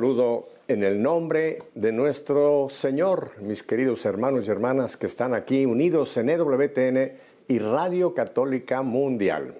[0.00, 5.66] saludo en el nombre de nuestro Señor, mis queridos hermanos y hermanas que están aquí
[5.66, 7.12] unidos en EWTN
[7.48, 9.54] y Radio Católica Mundial.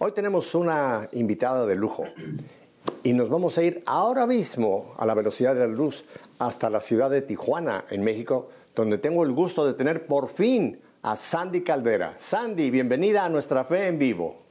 [0.00, 2.04] Hoy tenemos una invitada de lujo
[3.02, 6.04] y nos vamos a ir ahora mismo a la velocidad de la luz
[6.38, 10.78] hasta la ciudad de Tijuana, en México, donde tengo el gusto de tener por fin
[11.00, 12.16] a Sandy Caldera.
[12.18, 14.47] Sandy, bienvenida a nuestra fe en vivo.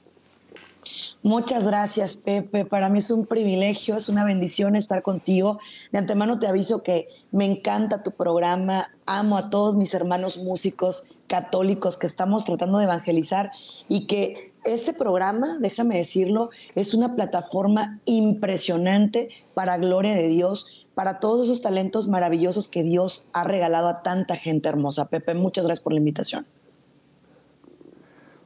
[1.23, 2.63] Muchas gracias, Pepe.
[2.63, 5.59] Para mí es un privilegio, es una bendición estar contigo.
[5.91, 8.89] De antemano te aviso que me encanta tu programa.
[9.05, 13.51] Amo a todos mis hermanos músicos católicos que estamos tratando de evangelizar
[13.89, 21.19] y que este programa, déjame decirlo, es una plataforma impresionante para gloria de Dios, para
[21.19, 25.09] todos esos talentos maravillosos que Dios ha regalado a tanta gente hermosa.
[25.09, 26.45] Pepe, muchas gracias por la invitación.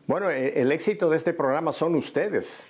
[0.08, 2.66] Bueno, eh, el éxito de este programa son ustedes,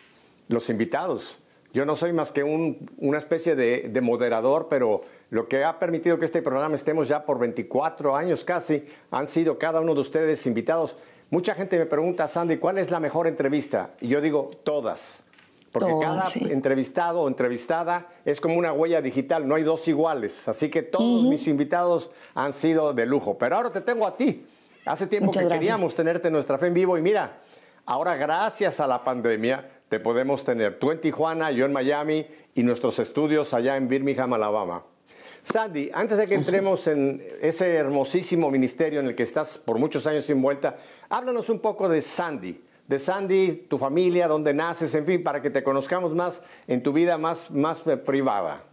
[0.48, 1.38] los invitados.
[1.74, 6.20] Yo no soy más que una especie de, de, moderador, pero lo que ha permitido
[6.20, 10.46] que este programa estemos ya por 24 años casi, han sido cada uno de ustedes
[10.46, 10.98] invitados.
[11.30, 13.92] Mucha gente me pregunta, Sandy, ¿cuál es la mejor entrevista?
[14.02, 15.24] Y yo digo, todas.
[15.72, 20.50] Porque cada entrevistado o entrevistada es como una huella digital, no hay dos iguales.
[20.50, 23.38] Así que todos mis invitados han sido de lujo.
[23.38, 24.46] Pero ahora te tengo a ti.
[24.86, 27.38] Hace tiempo que queríamos tenerte en nuestra fe en vivo y mira,
[27.86, 32.64] ahora gracias a la pandemia te podemos tener tú en Tijuana, yo en Miami y
[32.64, 34.84] nuestros estudios allá en Birmingham, Alabama.
[35.44, 40.08] Sandy, antes de que entremos en ese hermosísimo ministerio en el que estás por muchos
[40.08, 40.78] años envuelta,
[41.10, 45.50] háblanos un poco de Sandy, de Sandy, tu familia, dónde naces, en fin, para que
[45.50, 48.64] te conozcamos más en tu vida más, más privada.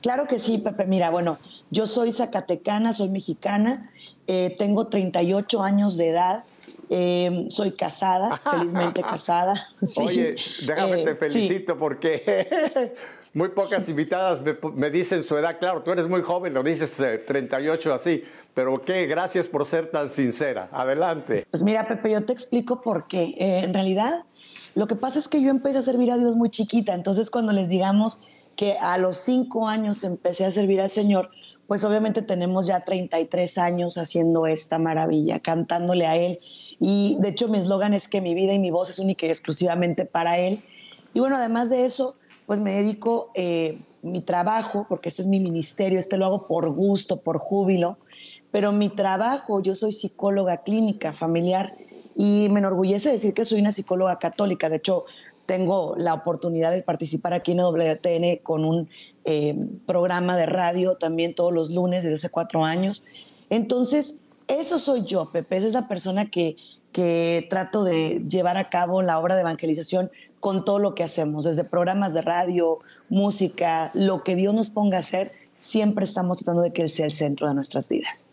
[0.00, 0.86] Claro que sí, Pepe.
[0.86, 1.38] Mira, bueno,
[1.70, 3.90] yo soy zacatecana, soy mexicana,
[4.26, 6.44] eh, tengo 38 años de edad.
[6.88, 9.68] Eh, soy casada, felizmente casada.
[9.96, 12.94] Oye, déjame te eh, felicito porque
[13.34, 14.40] muy pocas invitadas
[14.74, 15.58] me, dicen su edad.
[15.58, 18.22] Claro, tú eres muy joven, lo dices 38 así,
[18.54, 20.68] pero qué, gracias por ser tan sincera.
[20.70, 21.44] Adelante.
[21.50, 23.34] Pues mira, Pepe, yo te explico por qué.
[23.36, 24.22] en realidad,
[24.76, 27.50] lo que pasa es que yo empecé a servir a Dios muy chiquita, entonces cuando
[27.50, 31.30] les digamos que a los cinco años empecé a servir al Señor,
[31.66, 36.38] pues obviamente tenemos ya 33 años haciendo esta maravilla, cantándole a Él.
[36.80, 39.30] Y de hecho mi eslogan es que mi vida y mi voz es única y
[39.30, 40.62] exclusivamente para Él.
[41.12, 45.40] Y bueno, además de eso, pues me dedico eh, mi trabajo, porque este es mi
[45.40, 47.98] ministerio, este lo hago por gusto, por júbilo,
[48.52, 51.76] pero mi trabajo, yo soy psicóloga clínica familiar
[52.16, 54.70] y me enorgullece decir que soy una psicóloga católica.
[54.70, 55.04] De hecho,
[55.46, 58.88] tengo la oportunidad de participar aquí en WTN con un
[59.24, 63.02] eh, programa de radio también todos los lunes desde hace cuatro años.
[63.48, 65.56] Entonces, eso soy yo, Pepe.
[65.56, 66.56] Esa es la persona que,
[66.92, 71.44] que trato de llevar a cabo la obra de evangelización con todo lo que hacemos,
[71.44, 76.62] desde programas de radio, música, lo que Dios nos ponga a hacer, siempre estamos tratando
[76.62, 78.26] de que Él sea el centro de nuestras vidas.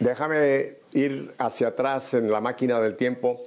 [0.00, 3.40] Déjame ir hacia atrás en la máquina del tiempo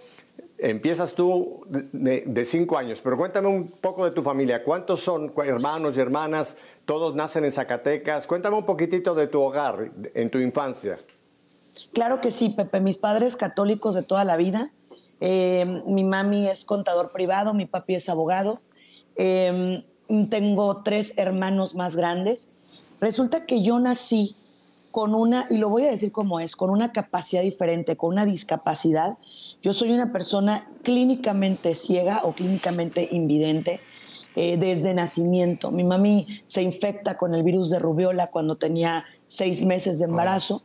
[0.64, 4.64] Empiezas tú de, cinco años, pero cuéntame un poco de tu familia.
[4.64, 6.56] ¿Cuántos son hermanos y hermanas?
[6.86, 8.28] ¿Todos nacen en Zacatecas?
[8.28, 11.00] Cuéntame un poquitito de tu hogar, en tu infancia.
[11.94, 12.80] Claro que sí, Pepe.
[12.80, 14.72] Mis padres católicos de toda la vida.
[15.20, 18.62] Eh, mi mami es contador privado, mi papi es abogado.
[19.16, 19.84] Eh,
[20.30, 22.50] tengo tres hermanos más grandes.
[23.00, 24.36] Resulta que yo nací
[24.92, 28.26] con una, y lo voy a decir como es, con una capacidad diferente, con una
[28.26, 29.18] discapacidad.
[29.62, 33.80] Yo soy una persona clínicamente ciega o clínicamente invidente
[34.36, 35.72] eh, desde nacimiento.
[35.72, 40.64] Mi mami se infecta con el virus de rubiola cuando tenía seis meses de embarazo.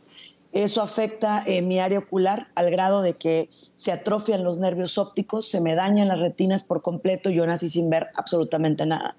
[0.52, 5.49] Eso afecta eh, mi área ocular al grado de que se atrofian los nervios ópticos,
[5.49, 9.17] se me dañan las retinas por completo y yo nací sin ver absolutamente nada.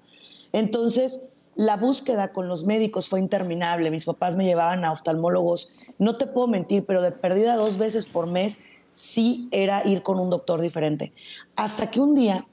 [0.52, 1.28] Entonces,
[1.58, 3.90] la búsqueda con los médicos fue interminable.
[3.90, 5.72] Mis papás me llevaban a oftalmólogos.
[5.98, 8.60] No te puedo mentir, pero de perdida dos veces por mes
[8.90, 11.12] sí era ir con un doctor diferente.
[11.56, 12.46] Hasta que un día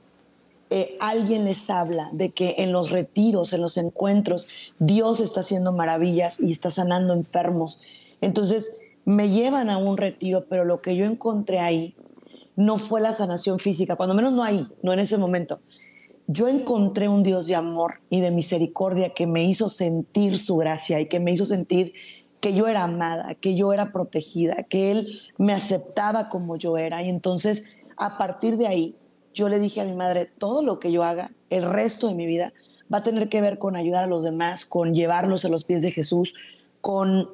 [0.72, 4.48] eh, alguien les habla de que en los retiros, en los encuentros,
[4.80, 7.84] Dios está haciendo maravillas y está sanando enfermos.
[8.22, 11.96] Entonces me llevan a un retiro, pero lo que yo encontré ahí
[12.56, 15.60] no fue la sanación física, cuando menos no ahí, no en ese momento
[16.28, 21.00] yo encontré un Dios de amor y de misericordia que me hizo sentir su gracia
[21.00, 21.94] y que me hizo sentir
[22.40, 27.04] que yo era amada, que yo era protegida, que Él me aceptaba como yo era.
[27.04, 27.66] Y entonces,
[27.98, 28.96] a partir de ahí,
[29.34, 32.26] yo le dije a mi madre, todo lo que yo haga, el resto de mi
[32.26, 32.54] vida,
[32.92, 35.82] va a tener que ver con ayudar a los demás, con llevarlos a los pies
[35.82, 36.34] de Jesús,
[36.82, 37.30] con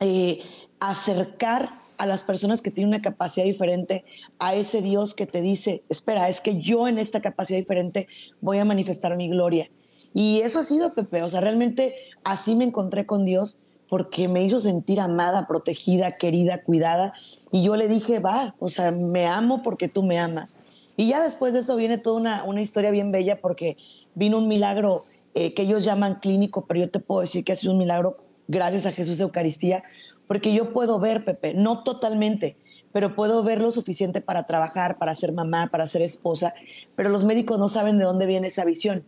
[0.00, 0.40] eh,
[0.80, 4.04] acercar a las personas que tienen una capacidad diferente,
[4.40, 8.08] a ese Dios que te dice, espera, es que yo en esta capacidad diferente
[8.40, 9.70] voy a manifestar mi gloria.
[10.12, 11.94] Y eso ha sido, Pepe, o sea, realmente
[12.24, 13.56] así me encontré con Dios
[13.88, 17.12] porque me hizo sentir amada, protegida, querida, cuidada.
[17.52, 20.56] Y yo le dije, va, o sea, me amo porque tú me amas.
[20.96, 23.76] Y ya después de eso viene toda una, una historia bien bella porque
[24.16, 25.04] vino un milagro
[25.34, 28.16] eh, que ellos llaman clínico, pero yo te puedo decir que ha sido un milagro
[28.48, 29.84] gracias a Jesús de Eucaristía,
[30.26, 32.56] porque yo puedo ver, Pepe, no totalmente,
[32.92, 36.54] pero puedo ver lo suficiente para trabajar, para ser mamá, para ser esposa,
[36.96, 39.04] pero los médicos no saben de dónde viene esa visión.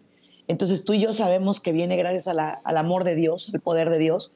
[0.49, 3.99] Entonces tú y yo sabemos que viene gracias al amor de Dios, al poder de
[3.99, 4.33] Dios.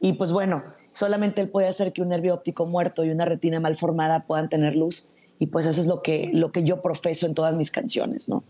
[0.00, 3.60] Y pues bueno, solamente Él puede hacer que un nervio óptico muerto y una retina
[3.60, 5.16] mal formada puedan tener luz.
[5.38, 8.42] Y pues eso es lo que, lo que yo profeso en todas mis canciones, ¿no?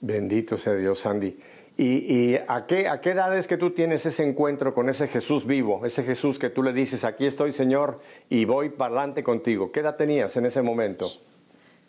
[0.00, 1.36] Bendito sea Dios, Sandy.
[1.76, 5.44] ¿Y, a, qué, a qué edad es que tú tienes ese encuentro con ese Jesús
[5.44, 8.00] vivo, ese Jesús que tú le dices, aquí estoy Señor
[8.30, 9.72] y voy para adelante contigo?
[9.72, 11.10] ¿Qué edad tenías en ese momento?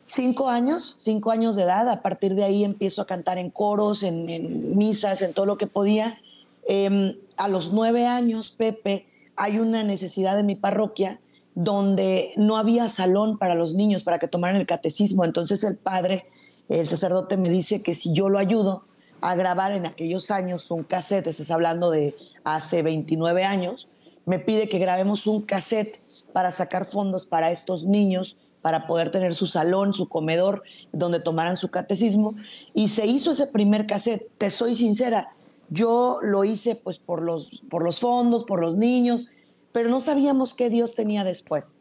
[0.06, 1.88] Cinco años, cinco años de edad.
[1.90, 5.68] A partir de ahí empiezo a cantar en coros, en, misas, en todo lo que
[5.68, 6.20] podía.
[6.68, 9.06] Em, a los nueve años, Pepe,
[9.36, 11.20] hay una necesidad en mi parroquia
[11.54, 15.26] donde no había salón para los niños para que tomaran el catecismo.
[15.26, 16.26] Entonces el padre,
[16.70, 18.84] el sacerdote me dice que si yo lo ayudo,
[19.26, 23.88] a grabar en aquellos años un cassette, estás hablando de hace 29 años,
[24.26, 26.00] me pide que grabemos un cassette
[26.32, 30.62] para sacar fondos para estos niños, para poder tener su salón, su comedor,
[30.92, 32.36] donde tomaran su catecismo.
[32.76, 35.30] Y se hizo ese primer cassette, te soy sincera,
[35.70, 39.26] yo lo hice pues por los, por los fondos, por los niños,
[39.72, 41.74] pero no sabíamos qué Dios tenía después.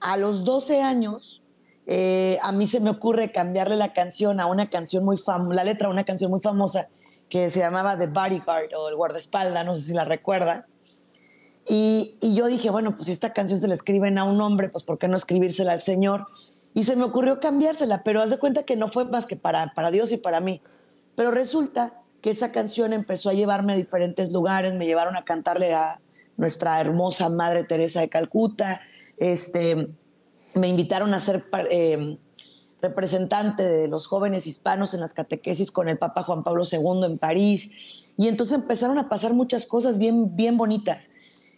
[0.00, 1.41] A los 12 años,
[1.86, 5.64] eh, a mí se me ocurre cambiarle la canción a una canción muy famosa, la
[5.64, 6.88] letra a una canción muy famosa
[7.28, 10.70] que se llamaba The Bodyguard o El guardaespaldas, no sé si la recuerdas.
[11.68, 14.84] Y, yo dije, bueno, pues si esta canción se la escriben a un hombre, pues
[14.84, 16.26] ¿por qué no escribírsela al Señor?
[16.74, 19.72] Y se me ocurrió cambiársela, pero haz de cuenta que no fue más que para,
[19.74, 20.60] para Dios y para mí.
[21.14, 25.74] Pero resulta que esa canción empezó a llevarme a diferentes lugares, me llevaron a cantarle
[25.74, 26.00] a
[26.36, 28.80] nuestra hermosa Madre Teresa de Calcuta,
[29.18, 29.88] este,
[30.54, 32.18] me invitaron a ser eh,
[32.80, 37.18] representante de los jóvenes hispanos en las catequesis con el Papa Juan Pablo II en
[37.18, 37.70] París.
[38.16, 41.08] Y entonces empezaron a pasar muchas cosas bien, bien bonitas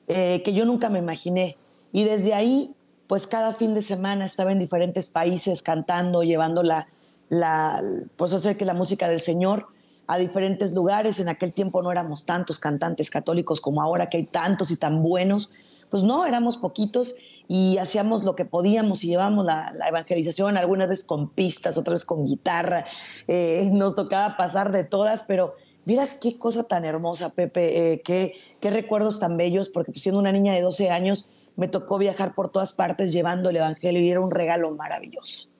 [0.06, 1.56] eh, que yo nunca me imaginé.
[1.92, 2.76] Y desde ahí,
[3.06, 6.88] pues cada fin de semana estaba en diferentes países cantando, llevando la,
[7.28, 7.82] la
[8.16, 9.66] pues hacer que la música del Señor
[10.06, 11.18] a diferentes lugares.
[11.20, 15.02] En aquel tiempo no éramos tantos cantantes católicos como ahora, que hay tantos y tan
[15.02, 15.50] buenos.
[15.90, 17.14] Pues no, éramos poquitos
[17.48, 22.06] y hacíamos lo que podíamos y llevamos la, evangelización, algunas veces con pistas, otras veces
[22.06, 22.86] con guitarra.
[23.28, 25.54] Eh, nos tocaba pasar de todas, pero
[25.84, 30.20] miras qué cosa tan hermosa, Pepe, eh, qué, qué, recuerdos tan bellos, porque pues, siendo
[30.20, 34.10] una niña de 12 años me tocó viajar por todas partes llevando el Evangelio y
[34.10, 35.50] era un regalo maravilloso.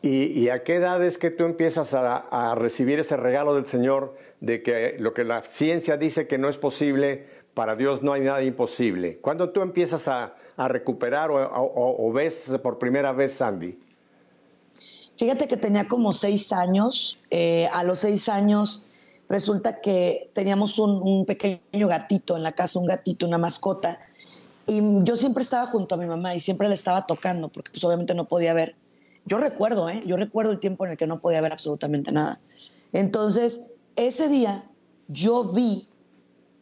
[0.00, 4.62] ¿Y, a qué edad es que tú empiezas a recibir ese regalo del Señor de
[4.62, 7.26] que lo que la ciencia dice que no es posible,
[7.58, 9.18] para Dios no hay nada imposible.
[9.18, 13.76] ¿Cuándo tú empiezas a, recuperar o, ves por primera vez Sandy?
[15.16, 17.18] Fíjate que tenía como seis años.
[17.30, 18.84] Eh, a los seis años
[19.28, 23.98] resulta que teníamos un, pequeño gatito en la casa, un gatito, una mascota.
[24.64, 27.82] Y yo siempre estaba junto a mi mamá y siempre le estaba tocando porque pues
[27.82, 28.76] obviamente no podía ver.
[29.24, 30.00] Yo recuerdo, ¿eh?
[30.06, 32.38] Yo recuerdo el tiempo en el que no podía ver absolutamente nada.
[32.92, 34.70] Entonces, ese día
[35.08, 35.88] yo vi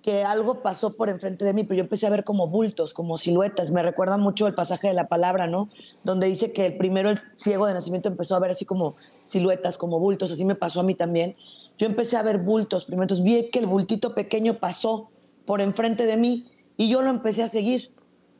[0.06, 3.16] que algo pasó por enfrente de mí, pero yo empecé a ver como bultos, como
[3.16, 3.72] siluetas.
[3.72, 5.68] Me recuerda mucho el pasaje de la palabra, ¿no?
[6.04, 8.94] Donde dice que el primero, el ciego de nacimiento, empezó a ver así como
[9.24, 10.30] siluetas, como bultos.
[10.30, 11.34] Así me pasó a mí también.
[11.76, 12.86] Yo empecé a ver bultos.
[12.86, 15.10] Primero, entonces vi que el bultito pequeño pasó
[15.44, 16.46] por enfrente de mí
[16.76, 17.90] y yo lo empecé a seguir.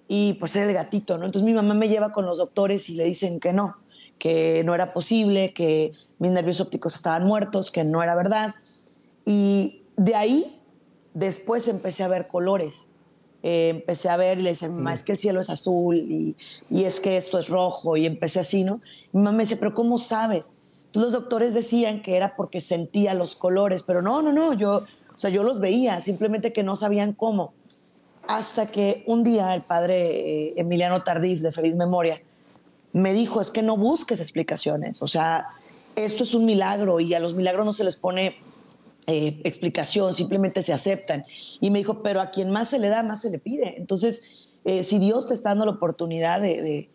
[0.06, 1.25] Y pues era el gatito, ¿no?
[1.25, 3.75] Entonces mi mamá me lleva con los doctores y le dicen que no,
[4.20, 8.54] que no era posible, que mis nervios ópticos estaban muertos, que no era verdad.
[9.25, 10.55] Y de ahí
[11.16, 12.88] Después empecé a ver colores.
[13.42, 16.37] Eh, empecé a ver y le decía, mamá, es que el cielo es azul y,
[16.70, 18.82] es que esto es rojo y empecé así, ¿no?
[19.12, 20.50] Mi mamá me dice, pero ¿cómo sabes?
[20.87, 24.85] Entonces los doctores decían que era porque sentía los colores, pero no, no, no, yo,
[25.14, 27.54] o sea, yo los veía, simplemente que no sabían cómo.
[28.28, 32.20] Hasta que un día el padre eh, Emiliano Tardif, de feliz memoria,
[32.92, 35.46] me dijo, es que no busques explicaciones, o sea,
[35.94, 38.37] esto es un milagro y a los milagros no se les pone
[39.08, 41.25] eh, explicación, simplemente se aceptan.
[41.60, 43.75] Y me dijo, pero a quien más se le da, más se le pide.
[43.76, 46.88] Entonces, eh, si Dios te está dando la oportunidad de,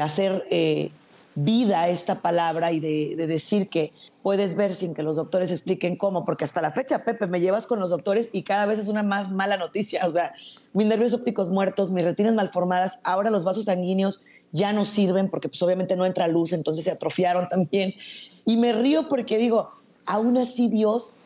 [0.00, 0.92] hacer eh,
[1.34, 6.24] vida esta palabra y de, decir que puedes ver sin que los doctores expliquen cómo,
[6.24, 9.02] porque hasta la fecha, Pepe, me llevas con los doctores y cada vez es una
[9.02, 10.06] más mala noticia.
[10.06, 10.34] O sea,
[10.74, 14.22] mis nervios ópticos muertos, mis retinas malformadas, ahora los vasos sanguíneos
[14.52, 17.94] ya no sirven porque pues obviamente no entra luz, entonces se atrofiaron también.
[18.44, 19.72] Y me río porque digo,
[20.06, 21.16] aún así Dios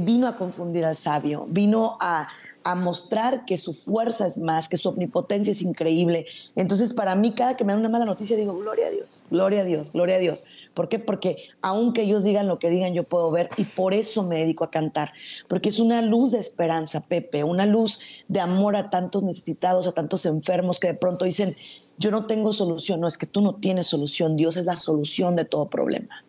[0.00, 2.28] vino a confundir al sabio, vino a,
[2.66, 6.26] a mostrar que su fuerza es más, que su omnipotencia es increíble.
[6.56, 9.60] Entonces, para mí, cada que me dan una mala noticia, digo, gloria a Dios, gloria
[9.60, 10.44] a Dios, gloria a Dios.
[10.74, 10.98] ¿Por qué?
[10.98, 14.64] Porque aunque ellos digan lo que digan, yo puedo ver y por eso me dedico
[14.64, 15.12] a cantar,
[15.46, 19.92] porque es una luz de esperanza, Pepe, una luz de amor a tantos necesitados, a
[19.92, 21.54] tantos enfermos que de pronto dicen,
[21.98, 25.36] yo no tengo solución, no es que tú no tienes solución, Dios es la solución
[25.36, 26.25] de todo problema.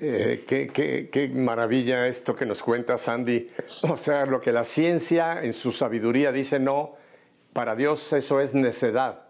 [0.00, 3.50] Eh, qué, maravilla esto que nos cuenta Sandy.
[3.88, 6.96] O sea, lo que la ciencia en su sabiduría dice no,
[7.52, 9.22] para Dios eso es necedad.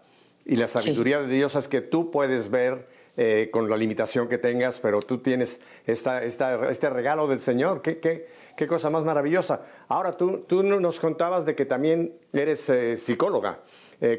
[0.45, 2.75] Y la sabiduría de Dios es que tú puedes ver
[3.15, 7.81] eh, con la limitación que tengas, pero tú tienes esta, este regalo del Señor.
[7.81, 9.61] ¿Qué, qué, cosa más maravillosa.
[9.87, 13.59] Ahora, tú, tú nos contabas de que también eres eh, psicóloga.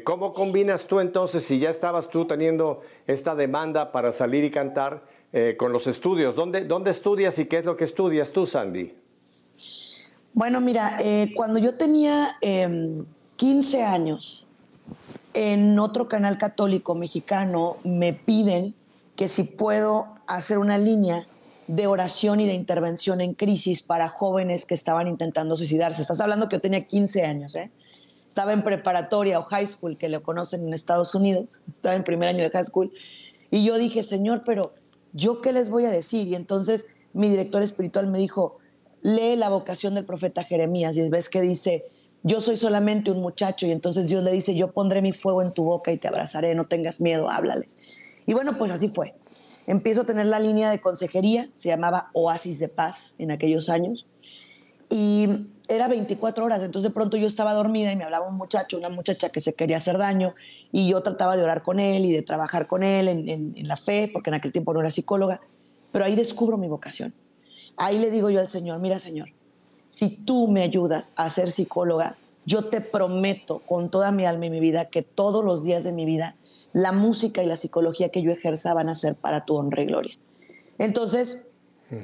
[0.05, 5.01] ¿Cómo combinas tú entonces, si ya estabas tú teniendo esta demanda para salir y cantar,
[5.33, 6.35] eh, con los estudios.
[6.35, 8.93] ¿Dónde, ¿Dónde estudias y qué es lo que estudias tú, Sandy?
[10.33, 14.45] Bueno, mira, eh, cuando yo tenía 15 em, años,
[15.33, 18.75] en otro canal católico mexicano me piden
[19.15, 21.27] que si puedo hacer una línea
[21.67, 26.01] de oración y de intervención en crisis para jóvenes que estaban intentando suicidarse.
[26.01, 27.71] Estás hablando que yo tenía 15 años, ¿eh?
[28.27, 32.29] Estaba en preparatoria o high school, que lo conocen en Estados Unidos, estaba en primer
[32.29, 32.91] año de high school,
[33.49, 34.73] y yo dije, Señor, pero
[35.13, 36.27] ¿yo qué les voy a decir?
[36.27, 38.57] Y entonces mi director espiritual me dijo,
[39.01, 41.85] lee la vocación del profeta Jeremías y ves que dice,
[42.23, 45.53] yo soy solamente un muchacho y entonces Dios le dice, yo pondré mi fuego en
[45.53, 47.77] tu boca y te abrazaré, no tengas miedo, háblales.
[48.25, 49.13] Y bueno, pues así fue.
[49.67, 54.07] Empiezo a tener la línea de consejería, se llamaba Oasis de Paz en aquellos años,
[54.89, 58.77] y era 24 horas, entonces de pronto yo estaba dormida y me hablaba un muchacho,
[58.77, 60.35] una muchacha que se quería hacer daño
[60.71, 64.09] y yo trataba de orar con él y de trabajar con él en, la fe,
[64.11, 65.39] porque en aquel tiempo no era psicóloga,
[65.91, 67.13] pero ahí descubro mi vocación.
[67.77, 69.29] Ahí le digo yo al Señor, mira Señor,
[69.87, 74.49] si tú me ayudas a ser psicóloga, yo te prometo con toda mi alma y
[74.49, 76.35] mi vida que todos los días de mi vida
[76.73, 79.85] la música y la psicología que yo ejerza van a ser para tu honra y
[79.85, 80.17] gloria.
[80.79, 81.47] Entonces,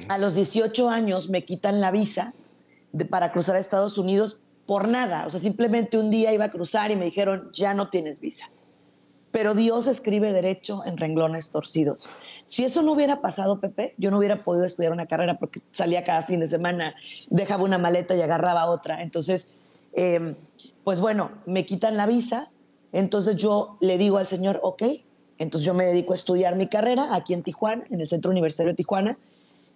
[0.08, 2.32] a los 18 años me quitan la visa
[3.08, 5.26] para cruzar a Estados Unidos por nada.
[5.26, 8.50] O sea, simplemente un día iba a cruzar y me dijeron, ya no tienes visa.
[9.32, 12.10] Pero Dios escribe derecho en renglones torcidos.
[12.46, 16.04] Si eso no hubiera pasado, Pepe, yo no hubiera podido estudiar una carrera porque salía
[16.04, 16.94] cada fin de semana,
[17.28, 19.02] dejaba una maleta y agarraba otra.
[19.02, 19.60] Entonces,
[19.92, 20.34] em,
[20.82, 22.50] pues bueno, me quitan la visa.
[22.92, 24.82] Entonces yo le digo al Señor, ok,
[25.38, 28.72] entonces yo me dedico a estudiar mi carrera aquí en Tijuana, en el Centro Universitario
[28.72, 29.18] de Tijuana.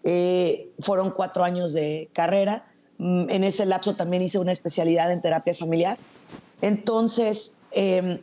[0.02, 2.66] Eh, fueron cuatro años de carrera
[2.98, 5.98] en ese lapso también hice una especialidad en terapia familiar.
[6.62, 8.20] Entonces, em,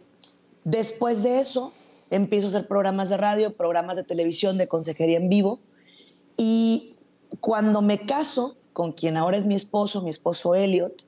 [0.63, 1.73] después de eso,
[2.09, 5.59] empiezo a hacer programas de radio, programas de televisión, de consejería en vivo.
[6.37, 6.95] Y
[7.39, 11.05] cuando me caso con quien ahora es mi esposo, mi esposo Elliot,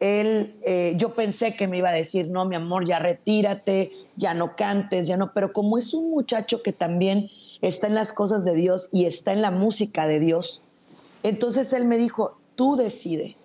[0.00, 4.34] él, eh, yo pensé que me iba a decir, no, mi amor, ya retírate, ya
[4.34, 7.30] no cantes, ya no, pero como es un muchacho que también
[7.62, 10.62] está en las cosas de Dios y está en la música de Dios,
[11.22, 13.36] entonces él me dijo, tú decide.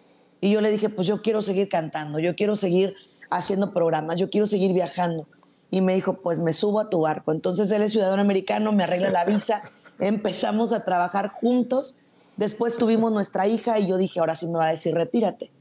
[0.42, 2.96] Y yo le dije, pues yo quiero seguir cantando, yo quiero seguir
[3.30, 5.28] haciendo programas, yo quiero seguir viajando.
[5.70, 7.32] Y me dijo, pues me subo a tu barco.
[7.32, 9.64] Entonces él es ciudadano americano, me arregla la visa,
[10.00, 12.00] empezamos a trabajar juntos.
[12.38, 15.52] Después tuvimos nuestra hija y yo dije, ahora sí me va a decir, retírate.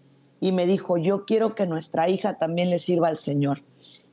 [0.41, 3.63] Y me dijo, yo quiero que nuestra hija también le sirva al Señor.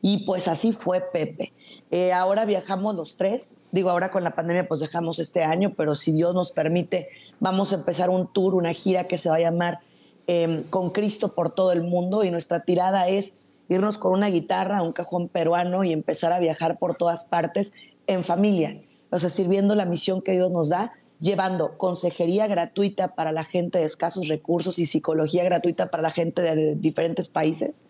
[0.02, 1.54] Y pues así fue Pepe.
[1.90, 3.64] Eh, ahora viajamos los tres.
[3.72, 7.72] Digo, ahora con la pandemia pues dejamos este año, pero si Dios nos permite, vamos
[7.72, 9.80] a empezar un tour, una gira que se va a llamar
[10.28, 12.24] em, Con Cristo por todo el mundo.
[12.24, 13.34] Y nuestra tirada es
[13.70, 17.74] irnos con una guitarra un cajón peruano y empezar a viajar por todas partes
[18.08, 23.34] en familia, o sea, sirviendo la misión que Dios nos da, llevando consejería gratuita para
[23.34, 27.84] la gente de escasos recursos y psicología gratuita para la gente de diferentes países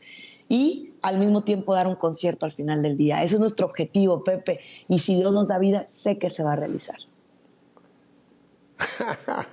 [0.50, 3.24] y al mismo tiempo dar un concierto al final del día.
[3.24, 4.60] Ese es nuestro objetivo, Pepe.
[4.88, 6.98] Y si Dios nos da vida, sé que se va a realizar.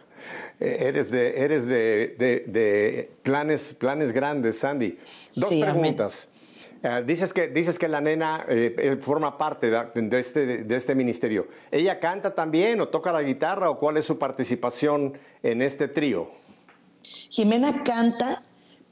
[0.60, 4.98] eres de, eres de, planes, planes grandes, Sandy.
[5.34, 6.28] Dos preguntas.
[6.82, 11.48] Eh, dices, que, dices que la nena eh, forma parte de, este, de este ministerio.
[11.70, 16.30] ¿Ella canta también o toca la guitarra o cuál es su participación en este trío?
[17.30, 18.42] Jimena canta,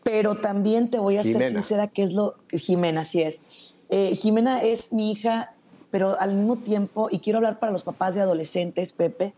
[0.03, 3.43] pero también te voy a ser sincera, que es lo que Jimena, sí es.
[3.89, 5.55] Eh, Jimena es mi hija,
[5.91, 9.35] pero al mismo tiempo, y quiero hablar para los papás de adolescentes, Pepe,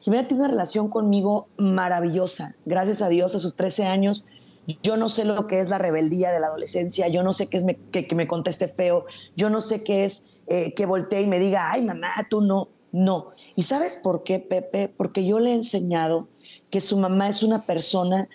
[0.00, 2.56] Jimena tiene una relación conmigo maravillosa.
[2.66, 4.24] Gracias a Dios, a sus 13 años,
[4.80, 7.56] Yo no sé lo que es la rebeldía de la adolescencia, yo no sé qué
[7.56, 11.40] es que, me conteste feo, yo no sé qué es eh, que voltee y me
[11.40, 13.32] diga, ay mamá, tú no, no.
[13.56, 14.88] ¿Y sabes por qué, Pepe?
[14.88, 16.28] Porque yo le he enseñado
[16.70, 18.28] que su mamá es una persona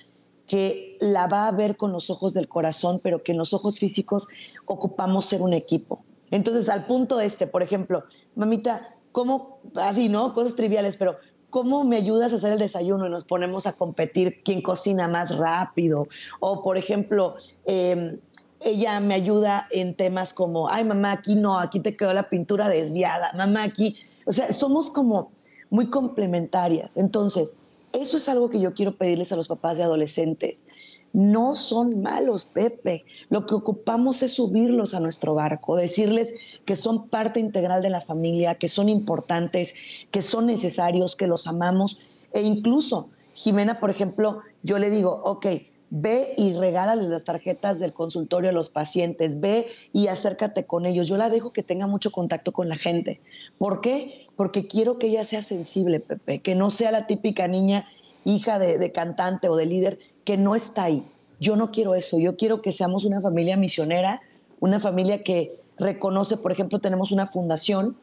[0.48, 3.80] que la va a ver con los ojos del corazón, pero que en los ojos
[3.80, 4.30] físicos
[4.66, 6.04] ocupamos ser un equipo.
[6.32, 8.04] Entonces, al punto este, por ejemplo,
[8.36, 10.34] mamita, ¿cómo, así, ¿no?
[10.34, 11.18] Cosas triviales, pero
[11.50, 13.08] ¿cómo me ayudas a hacer el desayuno?
[13.08, 16.08] Y nos ponemos a competir quién cocina más rápido.
[16.39, 17.36] O, por ejemplo,
[17.66, 18.20] em,
[18.62, 22.70] ella me ayuda en temas como, ay, mamá, aquí no, aquí te quedó la pintura
[22.70, 23.98] desviada, mamá, aquí.
[24.25, 25.32] O sea, somos como
[25.70, 26.98] muy complementarias.
[26.98, 27.56] Entonces,
[27.94, 30.65] eso es algo que yo quiero pedirles a los papás de adolescentes
[31.13, 33.06] no son malos, Pepe.
[33.29, 38.01] Lo que ocupamos es subirlos a nuestro barco, decirles que son parte integral de la
[38.01, 39.75] familia, que son importantes,
[40.12, 42.00] que son necesarios, que los amamos.
[42.34, 45.48] E incluso, Jimena, por ejemplo, yo le digo, ok,
[45.89, 51.08] ve y regálales las tarjetas del consultorio a los pacientes, ve y acércate con ellos.
[51.08, 53.22] Yo la dejo que tenga mucho contacto con la gente.
[53.58, 54.27] ¿Por qué?
[54.36, 57.88] Porque quiero que ella sea sensible, Pepe, que no sea la típica niña
[58.25, 61.06] hija de, cantante o de líder que no está ahí.
[61.39, 64.22] Yo no quiero eso, yo quiero que seamos una familia misionera,
[64.60, 67.96] una familia que reconoce, por ejemplo, tenemos una fundación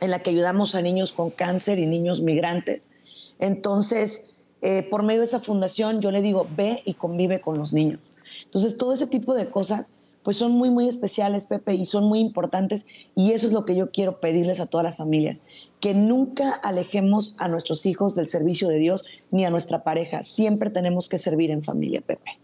[0.00, 2.88] en la que ayudamos a niños con cáncer y niños migrantes.
[3.40, 4.31] Entonces,
[4.62, 8.00] eh, por medio de esa fundación, yo le digo, ve y convive con los niños.
[8.44, 9.92] Entonces, todo ese tipo de cosas
[10.22, 12.86] pues son muy, muy especiales, Pepe, y son muy importantes.
[13.14, 15.42] Y eso es lo que yo quiero pedirles a todas las familias,
[15.80, 20.22] que nunca alejemos a nuestros hijos del servicio de Dios ni a nuestra pareja.
[20.22, 22.38] Siempre tenemos que servir en familia, Pepe.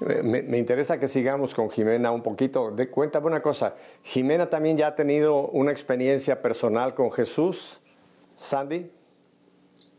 [0.00, 2.70] me, interesa que sigamos con Jimena un poquito.
[2.70, 7.80] De, cuéntame una cosa, Jimena también ya ha tenido una experiencia personal con Jesús,
[8.36, 8.90] Sandy.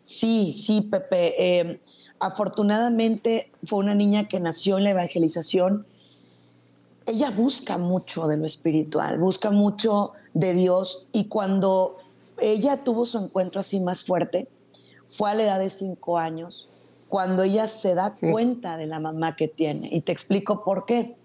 [0.05, 1.59] Sí, sí, Pepe.
[1.59, 1.79] Eh,
[2.19, 5.85] Afortunadamente fue una niña que nació en la evangelización.
[7.05, 11.97] Ella busca mucho de lo espiritual, busca mucho de Dios y cuando
[12.39, 14.47] ella tuvo su encuentro así más fuerte,
[15.05, 16.67] fue a la edad de cinco años,
[17.09, 19.89] cuando ella se da cuenta de la mamá que tiene.
[19.91, 21.15] Y te explico por qué.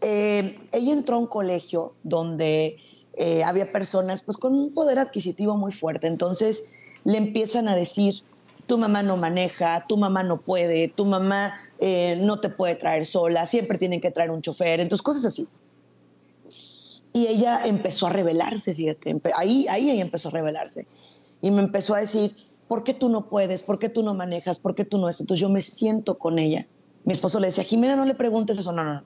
[0.00, 2.78] Eh, ella entró a un colegio donde
[3.14, 6.08] eh, había personas pues, con un poder adquisitivo muy fuerte.
[6.08, 6.72] Entonces
[7.04, 8.22] le empiezan a decir,
[8.66, 13.04] tu mamá no maneja, tu mamá no puede, tu mamá eh, no te puede traer
[13.04, 15.48] sola, siempre tienen que traer un chofer, entonces cosas así.
[17.12, 20.86] Y ella empezó a rebelarse, fíjate, ahí, ahí ella empezó a rebelarse.
[21.42, 22.32] Y me empezó a decir,
[22.68, 23.64] ¿por qué tú no puedes?
[23.64, 24.60] ¿Por qué tú no manejas?
[24.60, 25.24] ¿Por qué tú no esto?
[25.24, 26.68] Entonces yo me siento con ella.
[27.04, 29.02] Mi esposo le decía, Jimena, no le preguntes eso, no, no, no.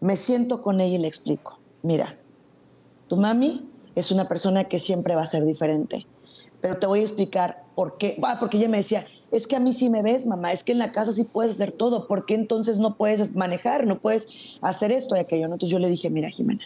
[0.00, 2.18] Me siento con ella y le explico, mira,
[3.08, 6.06] tu mami es una persona que siempre va a ser diferente
[6.64, 8.18] pero te voy a explicar por qué.
[8.40, 10.78] porque ella me decía, es que a mí sí me ves, mamá, es que en
[10.78, 14.28] la casa sí puedes hacer todo, ¿por qué entonces no puedes manejar, no puedes
[14.62, 15.44] hacer esto y aquello?
[15.44, 16.62] Entonces yo le dije, mira, Jimena,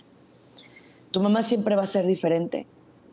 [1.10, 2.64] tu mamá siempre va a ser diferente,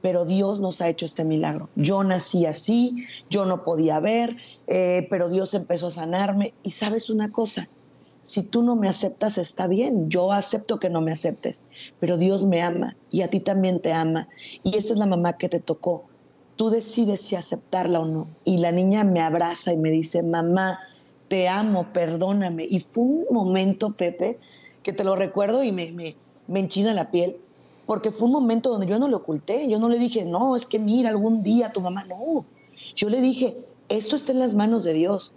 [0.03, 1.69] pero Dios nos ha hecho este milagro.
[1.75, 6.53] Yo nací así, yo no podía ver, eh, pero Dios empezó a sanarme.
[6.61, 7.67] Y sabes una cosa,
[8.21, 11.63] si tú no me aceptas está bien, yo acepto que no me aceptes,
[11.99, 14.27] pero Dios me ama y a ti también te ama.
[14.61, 16.05] Y esta es la mamá que te tocó
[16.55, 18.27] tú decides si aceptarla o no.
[18.43, 20.79] Y la niña me abraza y me dice, mamá,
[21.27, 22.65] te amo, perdóname.
[22.69, 24.39] Y fue un momento, Pepe,
[24.83, 26.15] que te lo recuerdo y me, me,
[26.47, 27.37] me enchina la piel,
[27.85, 30.65] porque fue un momento donde yo no lo oculté, yo no le dije, no, es
[30.65, 32.45] que mira, algún día tu mamá, no.
[32.95, 33.57] Yo le dije,
[33.89, 35.33] esto está en las manos de Dios.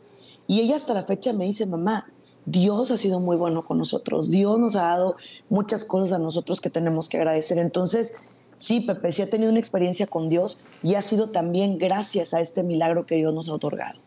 [0.47, 2.11] Y ella hasta la fecha me dice, mamá,
[2.47, 5.17] Dios ha sido muy bueno con nosotros, Dios nos ha dado
[5.51, 7.59] muchas cosas a nosotros que tenemos que agradecer.
[7.59, 8.17] Entonces,
[8.59, 12.41] Sí, Pepe, sí ha tenido una experiencia con Dios y ha sido también gracias a
[12.41, 13.99] este milagro que Dios nos ha otorgado.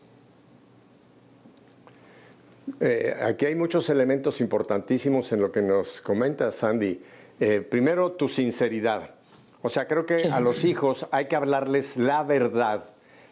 [2.80, 7.00] Eh, aquí hay muchos elementos importantísimos en lo que nos comenta Sandy.
[7.40, 9.10] Eh, primero, tu sinceridad.
[9.62, 12.84] O sea, creo que a los hijos hay que hablarles la verdad.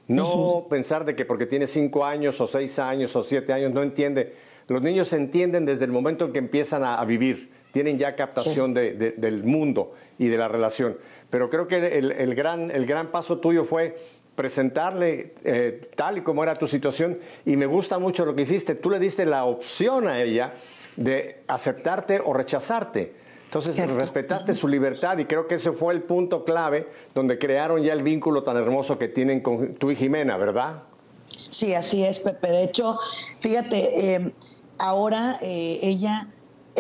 [0.09, 3.83] No pensar de que porque tiene cinco años o seis años o siete años no
[3.83, 4.35] entiende.
[4.69, 9.45] Los niños entienden desde el momento en que empiezan a, vivir, tienen ya captación del
[9.45, 10.97] mundo y de la relación.
[11.31, 13.97] Pero creo que el, gran, el gran paso tuyo fue
[14.35, 18.75] presentarle eh, tal y como era tu situación y me gusta mucho lo que hiciste.
[18.75, 20.55] Tú le diste la opción a ella
[20.97, 23.15] de aceptarte o rechazarte.
[23.45, 27.93] Entonces respetaste su libertad y creo que ese fue el punto clave donde crearon ya
[27.93, 30.85] el vínculo tan hermoso que tienen con tú y Jimena, ¿verdad?
[31.27, 32.49] Sí, así es, Pepe.
[32.49, 32.99] De hecho,
[33.41, 34.33] fíjate, eh,
[34.79, 36.29] ahora eh, ella,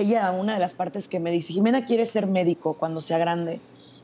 [0.01, 3.61] ella, una de las partes que me dice, Jimena quiere ser médico cuando sea grande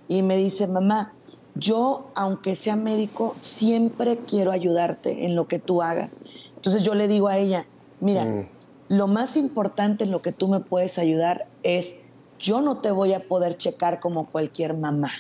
[0.09, 1.13] y me dice, mamá,
[1.55, 6.19] yo, aunque sea médico, siempre quiero ayudarte en lo que tú hagas.
[6.55, 7.67] Entonces yo le digo a ella,
[8.01, 8.49] mira, mm.
[8.89, 12.03] lo más importante en lo que tú me puedes ayudar es,
[12.39, 15.11] yo no te voy a poder checar como cualquier mamá.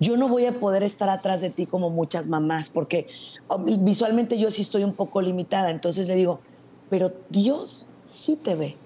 [0.00, 3.08] Yo no voy a poder estar atrás de ti como muchas mamás, porque
[3.48, 5.70] oh, visualmente yo sí estoy un poco limitada.
[5.70, 6.40] Entonces le digo,
[6.90, 8.76] pero Dios sí te ve.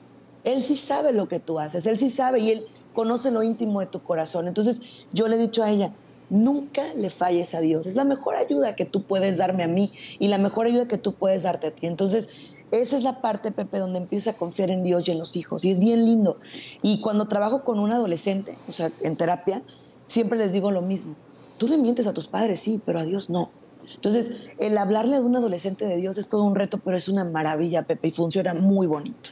[0.44, 3.80] Él sí sabe lo que tú haces, Él sí sabe y Él conoce lo íntimo
[3.80, 4.48] de tu corazón.
[4.48, 5.92] Entonces yo le he dicho a ella,
[6.30, 7.86] nunca le falles a Dios.
[7.86, 10.98] Es la mejor ayuda que tú puedes darme a mí y la mejor ayuda que
[10.98, 11.86] tú puedes darte a ti.
[11.86, 15.36] Entonces, esa es la parte, Pepe, donde empieza a confiar en Dios y en los
[15.36, 15.64] hijos.
[15.64, 16.38] Y es bien lindo.
[16.82, 19.62] Y cuando trabajo con un adolescente, o sea, en terapia,
[20.08, 21.14] siempre les digo lo mismo.
[21.56, 23.50] Tú le mientes a tus padres, sí, pero a Dios no.
[23.94, 27.24] Entonces, el hablarle a un adolescente de Dios es todo un reto, pero es una
[27.24, 29.30] maravilla, Pepe, y funciona muy bonito.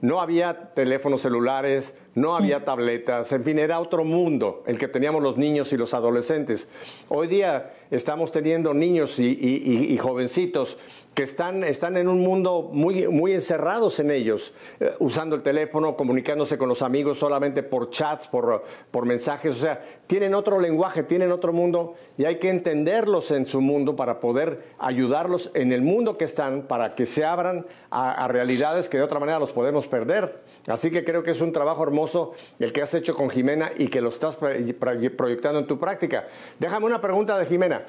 [0.00, 5.22] No había teléfonos celulares, no había tabletas, en fin, era otro mundo el que teníamos
[5.22, 6.68] los niños y los adolescentes.
[7.08, 10.78] Hoy día estamos teniendo niños y, jovencitos
[11.14, 15.96] que están, están en un mundo muy, muy encerrados en ellos, eh, usando el teléfono,
[15.96, 21.02] comunicándose con los amigos solamente por chats, por, por mensajes, o sea, tienen otro lenguaje,
[21.04, 25.80] tienen otro mundo y hay que entenderlos en su mundo para poder ayudarlos en el
[25.80, 29.86] mundo que están, para que se abran a realidades que de otra manera los podemos
[29.86, 30.44] perder.
[30.68, 33.88] Así que creo que es un trabajo hermoso el que has hecho con Jimena y
[33.88, 36.26] que lo estás proyectando en tu práctica.
[36.58, 37.84] Déjame una pregunta de Jimena.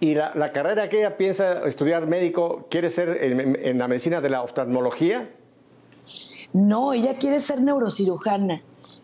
[0.00, 4.42] ¿Y la, carrera que ella piensa estudiar médico quiere ser en, la medicina de la
[4.42, 5.28] oftalmología?
[6.54, 8.62] No, ella quiere ser neurocirujana.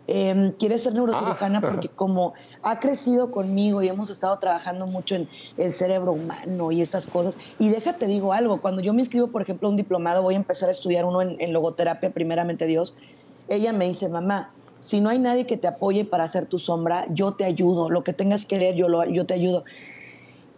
[0.09, 1.61] Em, quiere ser neurocirujana ah.
[1.71, 6.81] porque como ha crecido conmigo y hemos estado trabajando mucho en el cerebro humano y
[6.81, 7.37] estas cosas.
[7.59, 10.39] Y déjate digo algo, cuando yo me inscribo, por ejemplo, a un diplomado, voy a
[10.39, 12.95] empezar a estudiar uno en, en logoterapia, primeramente Dios,
[13.49, 17.07] ella me dice, mamá, si no hay nadie que te apoye para hacer tu sombra,
[17.11, 19.65] yo te ayudo, lo que tengas que leer, yo, lo, yo te ayudo.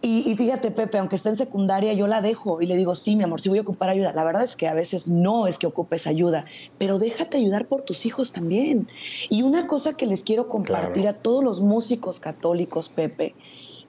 [0.00, 3.24] Y, fíjate, Pepe, aunque esté en secundaria, yo la dejo y le digo, sí, mi
[3.24, 4.12] amor, sí voy a ocupar ayuda.
[4.12, 6.44] La verdad es que a veces no es que ocupes ayuda,
[6.78, 8.86] pero déjate ayudar por tus hijos también.
[9.28, 13.34] Y una cosa que les quiero compartir a todos los músicos católicos, Pepe,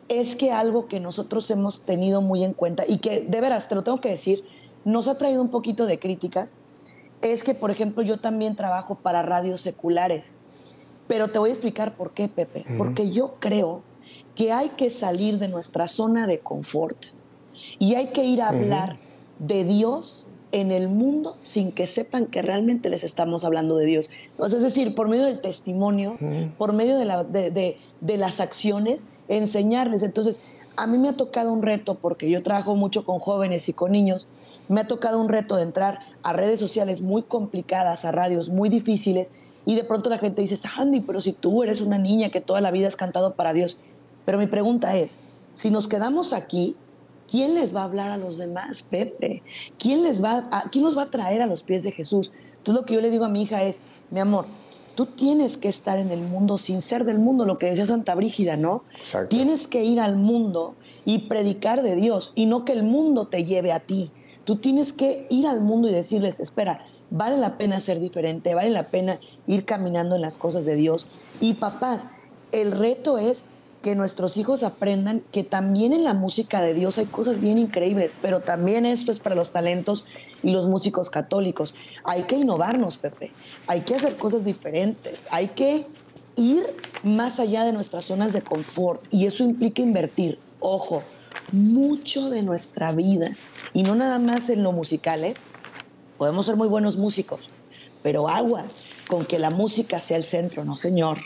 [0.07, 3.75] es que algo que nosotros hemos tenido muy en cuenta y que de veras, te
[3.75, 4.43] lo tengo que decir,
[4.85, 6.55] nos ha traído un poquito de críticas,
[7.21, 10.33] es que, por ejemplo, yo también trabajo para radios seculares.
[11.07, 12.65] Pero te voy a explicar por qué, Pepe.
[12.77, 13.81] Porque yo creo
[14.35, 17.07] que hay que salir de nuestra zona de confort
[17.77, 18.97] y hay que ir a hablar
[19.39, 24.09] de Dios en el mundo sin que sepan que realmente les estamos hablando de Dios.
[24.43, 26.17] es decir, por medio del testimonio,
[26.57, 30.03] por medio de, de, las acciones, enseñarles.
[30.03, 30.41] Entonces,
[30.75, 33.91] a mí me ha tocado un reto porque yo trabajo mucho con jóvenes y con
[33.91, 34.27] niños
[34.69, 38.69] me ha tocado un reto de entrar a redes sociales muy complicadas, a radios muy
[38.69, 39.31] difíciles,
[39.65, 42.61] y de pronto la gente dice, Sandy, pero si tú eres una niña que toda
[42.61, 43.77] la vida has cantado para Dios.
[44.25, 45.17] Pero mi pregunta es,
[45.53, 46.75] si nos quedamos aquí,
[47.29, 49.43] ¿quién les va a hablar a los demás, Pepe?
[49.77, 52.31] ¿Quién, les va a, ¿Quién nos va a traer a los pies de Jesús?
[52.57, 54.45] Entonces lo que yo le digo a mi hija es, mi amor,
[54.95, 58.15] tú tienes que estar en el mundo sin ser del mundo, lo que decía Santa
[58.15, 58.83] Brígida, ¿no?
[59.29, 63.45] Tienes que ir al mundo y predicar de Dios y no que el mundo te
[63.45, 64.11] lleve a ti.
[64.49, 68.71] Tú tienes que ir al mundo y decirles, espera, vale la pena ser diferente, vale
[68.71, 71.05] la pena ir caminando en las cosas de Dios.
[71.39, 72.07] Y papás,
[72.51, 73.43] el reto es
[73.83, 78.15] que nuestros hijos aprendan que también en la música de Dios hay cosas bien increíbles,
[78.23, 80.07] pero también esto es para los talentos
[80.41, 81.75] y los músicos católicos.
[82.03, 83.31] Hay que innovarnos, Pepe.
[83.67, 85.27] Hay que hacer cosas diferentes.
[85.29, 85.85] Hay que
[86.37, 86.63] ir
[87.03, 90.39] más allá de nuestras zonas de confort y eso implica invertir.
[90.59, 91.03] Ojo,
[91.51, 93.35] mucho de nuestra vida,
[93.73, 95.33] y no nada más en lo musical, ¿eh?
[96.17, 97.49] Podemos ser muy buenos músicos,
[98.03, 101.19] pero aguas con que la música sea el centro, no señor.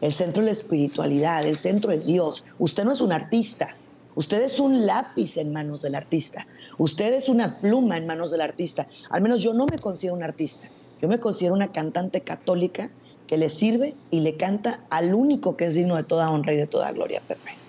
[0.00, 2.44] El centro es la espiritualidad, el centro es Dios.
[2.58, 3.76] Usted no es un artista,
[4.16, 6.46] usted es un lápiz en manos del artista,
[6.78, 8.88] usted es una pluma en manos del artista.
[9.10, 10.68] Al menos yo no me considero un artista,
[11.00, 12.90] yo me considero una cantante católica
[13.26, 16.56] que le sirve y le canta al único que es digno de toda honra y
[16.56, 17.63] de toda gloria, Pepe.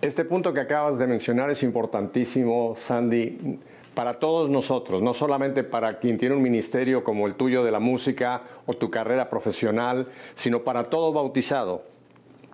[0.00, 3.58] Este punto que acabas de mencionar es importantísimo, Sandy,
[3.94, 7.78] para todos nosotros, no solamente para quien tiene un ministerio como el tuyo de la
[7.78, 11.84] música o tu carrera profesional, sino para todo bautizado.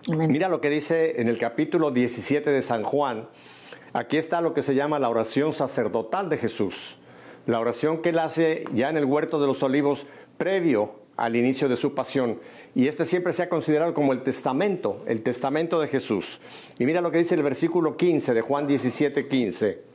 [0.09, 3.27] Mira lo que dice en el capítulo 17 de San Juan.
[3.93, 6.99] Aquí está lo que se llama la oración sacerdotal de Jesús.
[7.45, 11.67] La oración que él hace ya en el huerto de los olivos previo al inicio
[11.67, 12.39] de su pasión.
[12.73, 16.39] Y este siempre se ha considerado como el testamento, el testamento de Jesús.
[16.79, 19.89] Y mira lo que dice el versículo 15 de Juan 17, 15.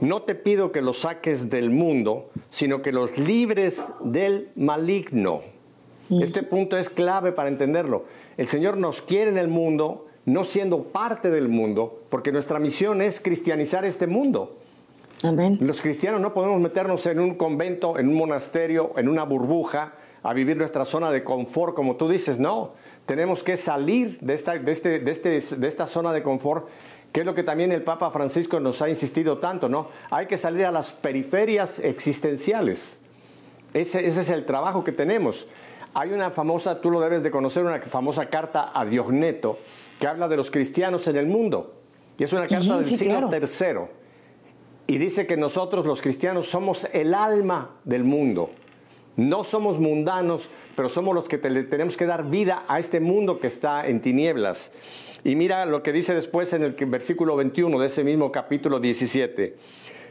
[0.00, 5.42] No te pido que los saques del mundo, sino que los libres del maligno.
[6.10, 8.04] Este punto es clave para entenderlo.
[8.38, 13.02] el Señor nos quiere en el mundo, no siendo parte del mundo, porque nuestra misión
[13.02, 14.56] es cristianizar este mundo.
[15.22, 15.58] Amén.
[15.60, 20.32] Los cristianos no podemos meternos en un convento, en un monasterio, en una burbuja, a
[20.32, 22.72] vivir nuestra zona de confort, como tú dices, no.
[23.06, 26.68] Tenemos que salir de esta, de este, de este, de esta zona de confort,
[27.12, 29.88] que es lo que también el Papa Francisco nos ha insistido tanto, ¿no?
[30.10, 33.00] Hay que salir a las periferias existenciales.
[33.72, 35.48] Ese, ese es el trabajo que tenemos.
[35.94, 39.58] Hay una famosa, tú lo debes de conocer, una famosa carta a Diogneto
[39.98, 41.74] que habla de los cristianos en el mundo.
[42.18, 43.98] Y es una carta del siglo III.
[44.86, 48.50] Y dice que nosotros los cristianos somos el alma del mundo.
[49.18, 53.48] No somos mundanos, pero somos los que tenemos que dar vida a este mundo que
[53.48, 54.70] está en tinieblas.
[55.24, 59.56] Y mira lo que dice después en el versículo 21 de ese mismo capítulo 17.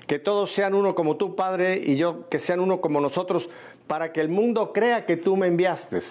[0.06, 3.50] Que todos sean uno como tú, Padre, y yo que sean uno como nosotros,
[3.88, 6.00] para que el mundo crea que tú me enviaste.
[6.00, 6.02] O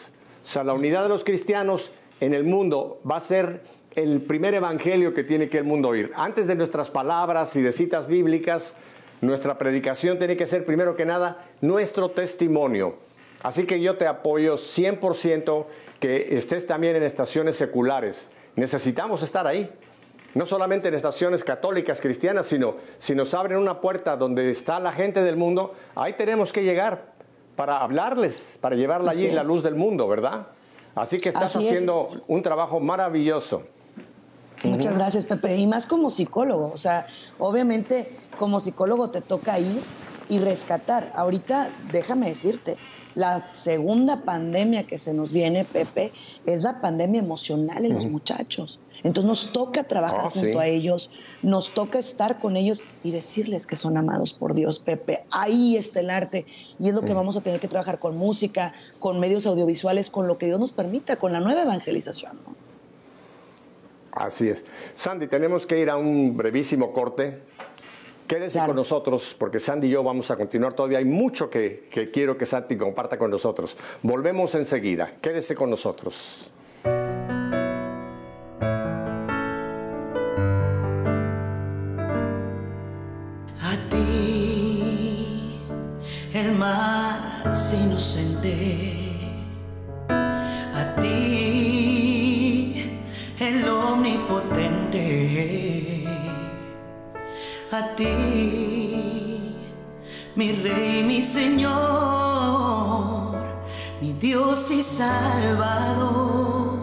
[0.43, 3.61] sea, la unidad de los cristianos en el mundo va a ser
[3.95, 6.13] el primer evangelio que tiene que el mundo oír.
[6.17, 8.75] Antes de nuestras palabras y de citas bíblicas,
[9.20, 12.96] nuestra predicación tiene que ser primero que nada nuestro testimonio.
[13.42, 15.66] Así que yo te apoyo 100%
[16.00, 18.31] que estés también en estaciones seculares.
[18.57, 19.70] Necesitamos estar ahí.
[20.35, 24.92] No solamente en estaciones católicas cristianas, sino si nos abren una puerta donde está la
[24.92, 27.14] gente del mundo, ahí tenemos que llegar
[27.57, 30.48] para hablarles, para llevarla allí la luz del mundo, ¿verdad?
[30.94, 33.62] Así que estás haciendo un trabajo maravilloso.
[34.64, 35.57] Muchas gracias, Pepe.
[35.57, 37.07] Y más como psicólogo, o sea,
[37.38, 39.83] obviamente como psicólogo te toca ir
[40.29, 41.12] y rescatar.
[41.14, 42.77] Ahorita, déjame decirte,
[43.14, 46.12] la segunda pandemia que se nos viene, Pepe,
[46.45, 48.81] es la pandemia emocional en los muchachos.
[49.05, 51.11] Entonces nos toca trabajar ah, junto a ellos,
[51.42, 55.25] nos toca estar con ellos y decirles que son amados por Dios, Pepe.
[55.31, 56.45] Ahí está el arte
[56.81, 60.27] y es lo que vamos a tener que trabajar con música, con medios audiovisuales, con
[60.27, 62.38] lo que Dios nos permita, con la nueva evangelización.
[64.16, 64.64] Así es.
[64.94, 67.38] Sandy, tenemos que ir a un brevísimo corte.
[68.26, 70.98] Quédese con nosotros porque Sandy y yo vamos a continuar todavía.
[70.98, 73.76] Hay mucho que, que quiero que Sandy comparta con nosotros.
[74.02, 75.12] Volvemos enseguida.
[75.20, 76.50] Quédese con nosotros.
[100.35, 101.77] Mi rey, mi Señor,
[104.01, 106.79] mi Dios y Salvador,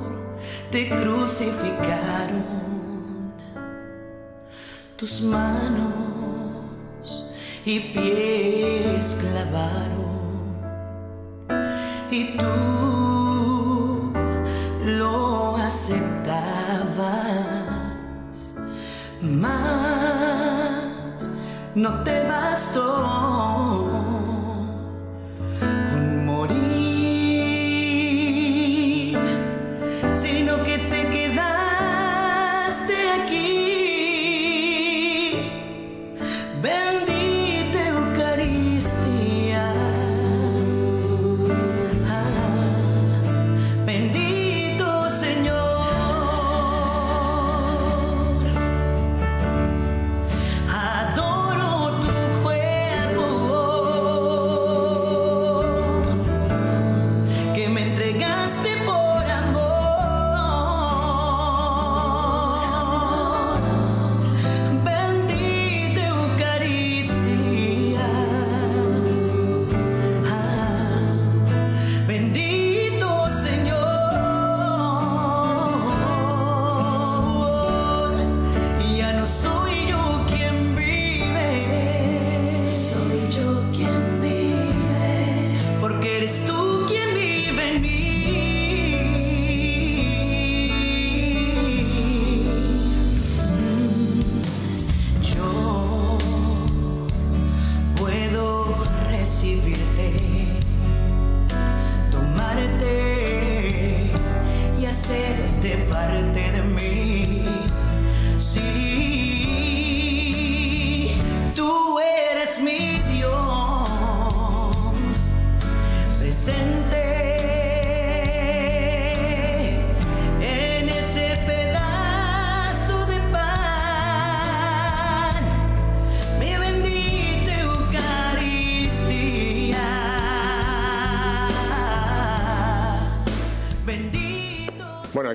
[0.71, 2.63] te crucificaron.
[4.97, 5.93] Tus manos
[7.65, 10.13] y pies clavaron
[12.09, 12.92] y tú
[21.75, 23.72] no te bastó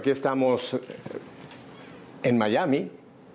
[0.08, 0.74] aquí estamos
[2.22, 2.90] en Miami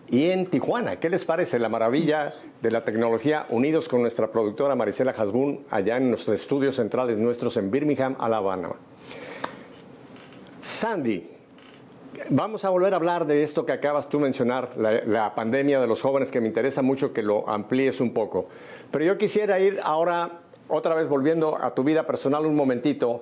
[0.09, 0.95] y en Tijuana.
[0.95, 2.31] ¿Qué les parece la maravilla
[2.63, 7.57] de la tecnología unidos con nuestra productora Marisela Hasbun allá en nuestros estudios centrales nuestros
[7.57, 8.69] en Birmingham, Alabama?
[10.59, 11.29] Sandy,
[12.29, 15.85] vamos a volver a hablar de esto que acabas tú mencionar, la, la, pandemia de
[15.85, 18.47] los jóvenes, que me interesa mucho que lo amplíes un poco.
[18.89, 23.21] Pero yo quisiera ir ahora, otra vez volviendo a tu vida personal un momentito.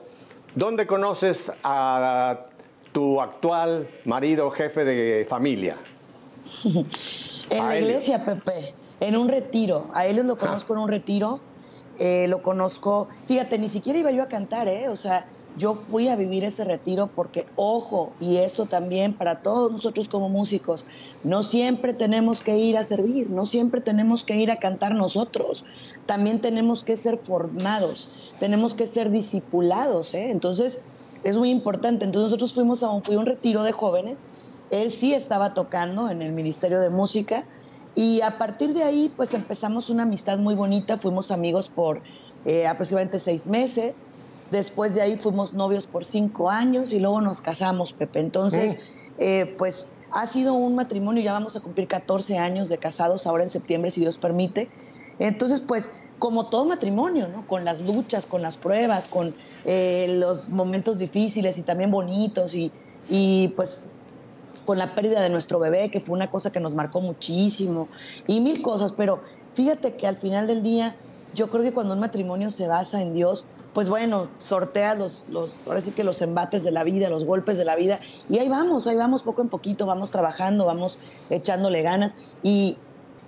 [0.55, 2.47] ¿Dónde conoces a
[2.91, 5.77] tu actual marido, jefe de familia?
[7.49, 9.87] en la iglesia, Pepe, en un retiro.
[9.93, 11.39] A él lo conozco en un retiro.
[11.99, 14.89] Eh, lo conozco, fíjate, ni siquiera iba yo a cantar, ¿eh?
[14.89, 15.27] O sea,
[15.57, 20.29] yo fui a vivir ese retiro porque, ojo, y eso también para todos nosotros como
[20.29, 20.85] músicos,
[21.23, 25.65] no siempre tenemos que ir a servir, no siempre tenemos que ir a cantar nosotros,
[26.07, 30.31] también tenemos que ser formados, tenemos que ser discipulados, ¿eh?
[30.31, 30.85] Entonces,
[31.23, 32.05] es muy importante.
[32.05, 34.23] Entonces, nosotros fuimos a un, fui a un retiro de jóvenes
[34.71, 37.43] él sí estaba tocando en el Ministerio de Música
[37.93, 42.01] y a partir de ahí pues empezamos una amistad muy bonita, fuimos amigos por
[42.45, 43.93] eh, aproximadamente seis meses,
[44.49, 48.19] después de ahí fuimos novios por cinco años y luego nos casamos, Pepe.
[48.19, 48.97] Entonces...
[48.97, 49.01] Mm.
[49.23, 53.43] Eh, pues ha sido un matrimonio, ya vamos a cumplir 14 años de casados ahora
[53.43, 54.67] en septiembre, si Dios permite.
[55.19, 57.47] Entonces, pues, como todo matrimonio, ¿no?
[57.47, 59.33] Con las luchas, con las pruebas, con
[59.65, 62.71] eh, los momentos difíciles y también bonitos y,
[63.09, 63.91] y pues
[64.67, 67.87] con la pérdida de nuestro bebé, que fue una cosa que nos marcó muchísimo,
[68.27, 69.23] y mil cosas, pero
[69.55, 70.95] fíjate que al final del día,
[71.33, 75.65] yo creo que cuando un matrimonio se basa en Dios, pues bueno, sortea los, los,
[75.65, 78.47] ahora sí que los embates de la vida, los golpes de la vida, y ahí
[78.47, 80.99] vamos, ahí vamos poco en poquito, vamos trabajando, vamos
[81.31, 82.77] echándole ganas, y,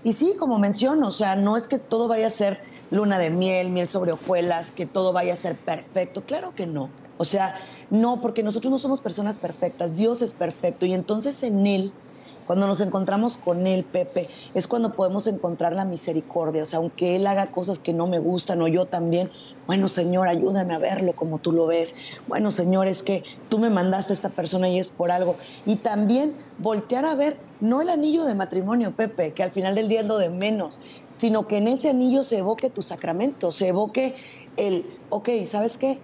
[0.04, 3.30] y sí, como menciono, o sea, no es que todo vaya a ser luna de
[3.32, 6.96] miel, miel sobre hojuelas, que todo vaya a ser perfecto, claro que no.
[7.18, 7.56] O sea,
[7.90, 10.86] no, porque nosotros no somos personas perfectas, Dios es perfecto.
[10.86, 11.98] Y entonces en Él,
[12.46, 16.64] cuando nos encontramos con Él, Pepe, es cuando podemos encontrar la misericordia.
[16.64, 19.30] O sea, aunque Él haga cosas que no me gustan o yo también,
[19.68, 21.96] bueno, Señor, ayúdame a verlo como tú lo ves.
[22.28, 25.36] Bueno, Señor, es que tú me mandaste a esta persona y es por algo.
[25.66, 29.88] Y también voltear a ver, no el anillo de matrimonio, Pepe, que al final del
[29.88, 30.80] día es lo de menos,
[31.14, 34.16] sino que en ese anillo se evoque tu sacramento, se evoque
[34.58, 36.00] el, ok, ¿sabes qué?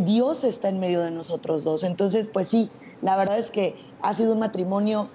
[0.00, 1.84] Dios está en medio de nosotros dos.
[1.84, 2.70] Entonces, pues sí,
[3.02, 5.08] la verdad es que ha sido un matrimonio,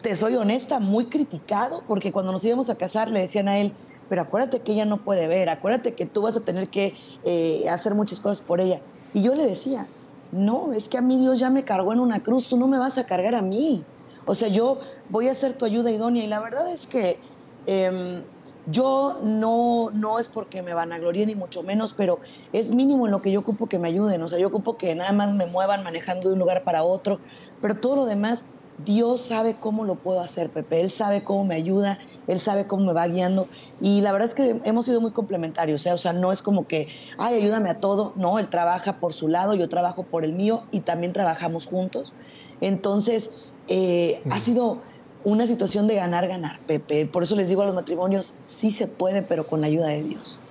[0.00, 3.72] te soy honesta, muy criticado, porque cuando nos íbamos a casar le decían a él,
[4.08, 7.68] pero acuérdate que ella no puede ver, acuérdate que tú vas a tener que eh,
[7.68, 8.80] hacer muchas cosas por ella.
[9.12, 9.88] Y yo le decía,
[10.32, 12.78] no, es que a mí Dios ya me cargó en una cruz, tú no me
[12.78, 13.84] vas a cargar a mí.
[14.26, 14.78] O sea, yo
[15.08, 16.24] voy a ser tu ayuda idónea.
[16.24, 17.20] Y la verdad es que
[17.66, 18.24] em,
[18.66, 22.20] yo no, no es porque me van a gloriar ni mucho menos, pero
[22.52, 24.22] es mínimo en lo que yo ocupo que me ayuden.
[24.22, 27.20] O sea, yo ocupo que nada más me muevan manejando de un lugar para otro,
[27.60, 28.46] pero todo lo demás,
[28.78, 30.80] Dios sabe cómo lo puedo hacer, Pepe.
[30.80, 33.48] Él sabe cómo me ayuda, Él sabe cómo me va guiando.
[33.80, 35.86] Y la verdad es que hemos sido muy complementarios.
[35.86, 35.92] ¿eh?
[35.92, 38.12] O sea, no es como que, ay, ayúdame a todo.
[38.16, 42.12] No, Él trabaja por su lado, yo trabajo por el mío y también trabajamos juntos.
[42.60, 44.78] Entonces, eh, ha sido
[45.24, 47.06] una situación de ganar, ganar, Pepe.
[47.06, 50.02] Por eso les digo a los matrimonios, sí se puede, pero con la ayuda de
[50.02, 50.42] Dios.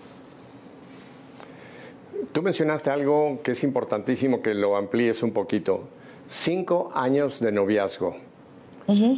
[2.32, 5.88] Tú mencionaste algo que es importantísimo que lo amplíes un poquito.
[6.28, 8.16] Cinco años de noviazgo.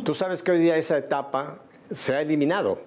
[0.04, 1.60] Tú sabes que hoy día esa etapa
[1.91, 2.80] se ha eliminado.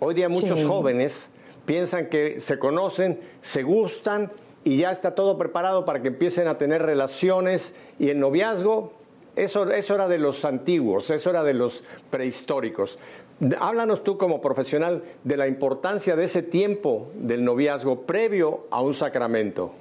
[0.00, 1.30] Hoy día muchos jóvenes
[1.64, 4.32] piensan que se conocen, se gustan
[4.64, 8.92] y ya está todo preparado para que empiecen a tener relaciones y el noviazgo
[9.36, 12.98] eso, era de los antiguos, eso era de los prehistóricos.
[13.60, 18.94] Háblanos tú como profesional de la importancia de ese tiempo del noviazgo previo a un
[18.94, 19.72] sacramento.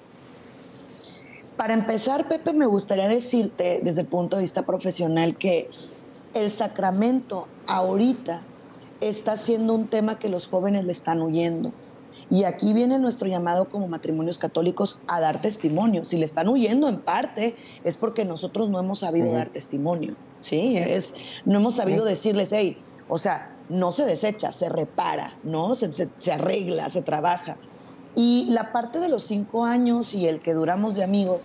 [1.57, 5.69] Para empezar, Pepe, me gustaría decirte desde el punto de vista profesional que
[6.33, 8.41] el sacramento ahorita
[8.99, 11.71] está siendo un tema que los jóvenes le están huyendo.
[12.29, 16.05] Y aquí viene nuestro llamado como matrimonios católicos a dar testimonio.
[16.05, 20.15] Si le están huyendo en parte es porque nosotros no hemos sabido dar testimonio.
[20.39, 22.77] Sí, es, no hemos sabido decirles, hey,
[23.07, 25.75] o sea, no se desecha, se repara, ¿no?
[25.75, 27.57] Se, se, arregla, se trabaja.
[28.15, 31.41] Y la parte de los cinco años y el que duramos de amigos,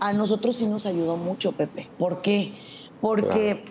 [0.00, 1.88] a nosotros sí nos ayudó mucho, Pepe.
[1.98, 2.54] ¿Por qué?
[3.00, 3.64] Porque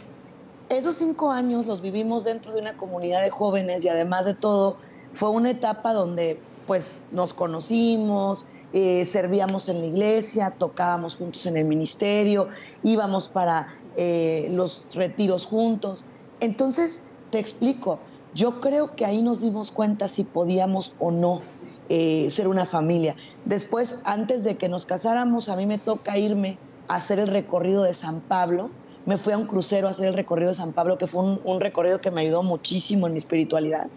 [0.70, 4.78] esos cinco años los vivimos dentro de una comunidad de jóvenes y además de todo,
[5.14, 11.58] fue una etapa donde pues nos conocimos, eh, servíamos en la iglesia, tocábamos juntos en
[11.58, 12.50] el ministerio,
[12.84, 16.04] íbamos para eh, los retiros juntos.
[16.39, 18.00] Entonces, te explico,
[18.34, 21.41] yo creo que ahí nos dimos cuenta si podíamos o no
[21.90, 23.16] eh, ser una familia.
[23.46, 26.58] Después, antes de que nos casáramos, a mí me toca irme
[26.88, 28.70] a hacer el recorrido de San Pablo
[29.06, 31.62] me fui a un crucero a hacer el recorrido de San Pablo, que fue un,
[31.62, 33.88] recorrido que me ayudó muchísimo en mi espiritualidad.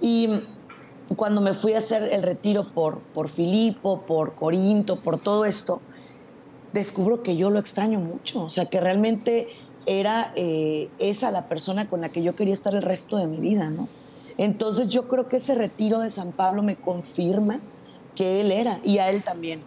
[0.00, 0.28] Y
[1.14, 5.80] cuando me fui a hacer el retiro por, por Filipo, por Corinto, por todo esto,
[6.72, 9.46] descubro que yo lo extraño mucho, o sea, que realmente
[9.86, 13.38] era eh, esa la persona con la que yo quería estar el resto de mi
[13.38, 13.88] vida, ¿no?
[14.38, 17.60] Entonces yo creo que ese retiro de San Pablo me confirma
[18.14, 19.62] que él era y a él también.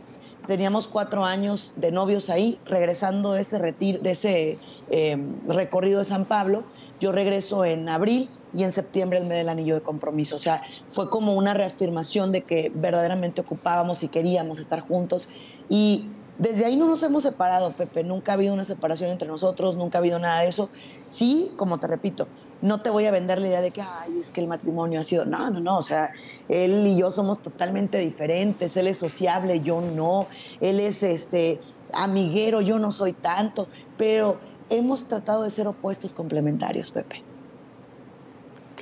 [0.47, 4.57] Teníamos cuatro años de novios ahí, regresando de ese, retiro, ese
[4.89, 6.63] em, recorrido de San Pablo.
[6.99, 10.36] Yo regreso en abril y en septiembre él me da el anillo de compromiso.
[10.36, 15.30] O sea, fue como una reafirmación de que verdaderamente ocupábamos y queríamos estar juntos.
[15.70, 16.09] Y
[16.39, 18.03] desde ahí no nos hemos separado, Pepe.
[18.03, 20.72] Nunca ha habido una separación entre nosotros, nunca ha habido nada de eso.
[21.09, 22.28] Sí, como te repito,
[22.62, 25.03] no te voy a vender la idea de que, ay, es que el matrimonio ha
[25.03, 25.26] sido.
[25.26, 25.78] No, no, no.
[25.78, 26.12] O sea,
[26.47, 28.76] él y yo somos totalmente diferentes.
[28.78, 30.28] Él es sociable, yo no.
[30.60, 31.60] Él es este
[31.93, 33.68] amiguero, yo no soy tanto.
[33.97, 34.38] Pero
[34.70, 37.24] hemos tratado de ser opuestos complementarios, Pepe.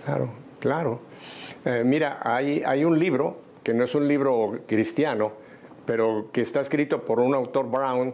[0.03, 1.01] Claro, claro.
[1.65, 5.47] Eh, mira, hay, hay un libro que no es un libro cristiano
[5.87, 8.13] pero que está escrito por un autor Brown,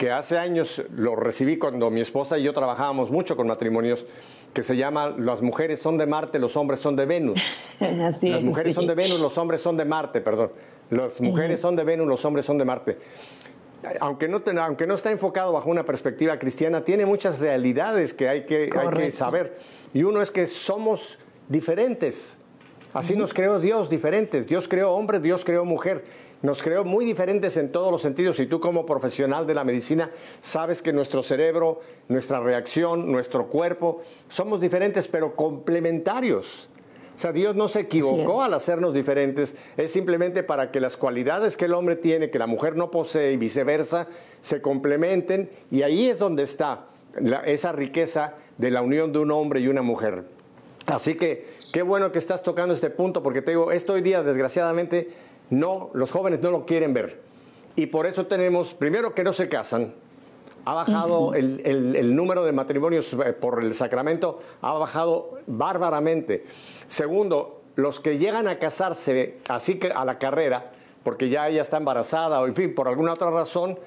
[0.00, 4.06] que hace años lo recibí cuando mi esposa y yo trabajábamos mucho con matrimonios,
[4.54, 7.38] que se llama Las mujeres son de Marte, los hombres son de Venus.
[8.02, 10.52] Así Las mujeres son de Venus, los hombres son de Marte, perdón.
[10.88, 12.96] Las mujeres son de Venus, los hombres son de Marte.
[14.00, 18.46] Aunque no, aunque no está enfocado bajo una perspectiva cristiana, tiene muchas realidades que hay
[18.46, 19.54] que, hay que saber.
[19.92, 22.38] Y uno es que somos diferentes.
[22.94, 24.46] Así nos creó Dios, diferentes.
[24.46, 26.04] Dios creó hombre, Dios creó mujer
[26.42, 30.10] nos creó muy diferentes en todos los sentidos y tú como profesional de la medicina
[30.40, 36.70] sabes que nuestro cerebro, nuestra reacción, nuestro cuerpo, somos diferentes pero complementarios.
[37.16, 41.54] O sea, Dios no se equivocó al hacernos diferentes, es simplemente para que las cualidades
[41.58, 44.06] que el hombre tiene, que la mujer no posee y viceversa,
[44.40, 46.86] se complementen y ahí es donde está
[47.44, 50.24] esa riqueza de la unión de un hombre y una mujer.
[50.86, 54.22] Así que qué bueno que estás tocando este punto porque te digo, esto hoy día
[54.22, 55.10] desgraciadamente
[55.50, 57.20] no, los jóvenes no lo quieren ver.
[57.76, 59.94] Y por eso tenemos, primero, que no se casan.
[60.64, 66.44] Ha bajado el, número de matrimonios eh, por el sacramento, ha bajado bárbaramente.
[66.86, 70.72] Segundo, los que llegan a casarse así que a la carrera,
[71.02, 73.78] porque ya ella está embarazada o en fin, por alguna otra razón,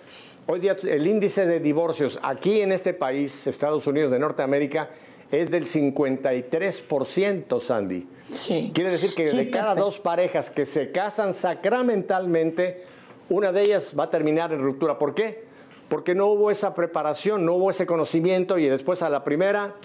[0.48, 4.90] hoy día el índice de divorcios aquí en este país, Estados Unidos de Norteamérica,
[5.32, 8.08] es del 53%, Sandy.
[8.34, 8.72] Sí.
[8.74, 12.86] Quiere decir que de cada dos parejas que se casan sacramentalmente,
[13.30, 14.98] una de ellas va a terminar en ruptura.
[14.98, 15.46] ¿Por qué?
[15.90, 19.76] Porque no hubo esa preparación, no hubo ese conocimiento y después a la primera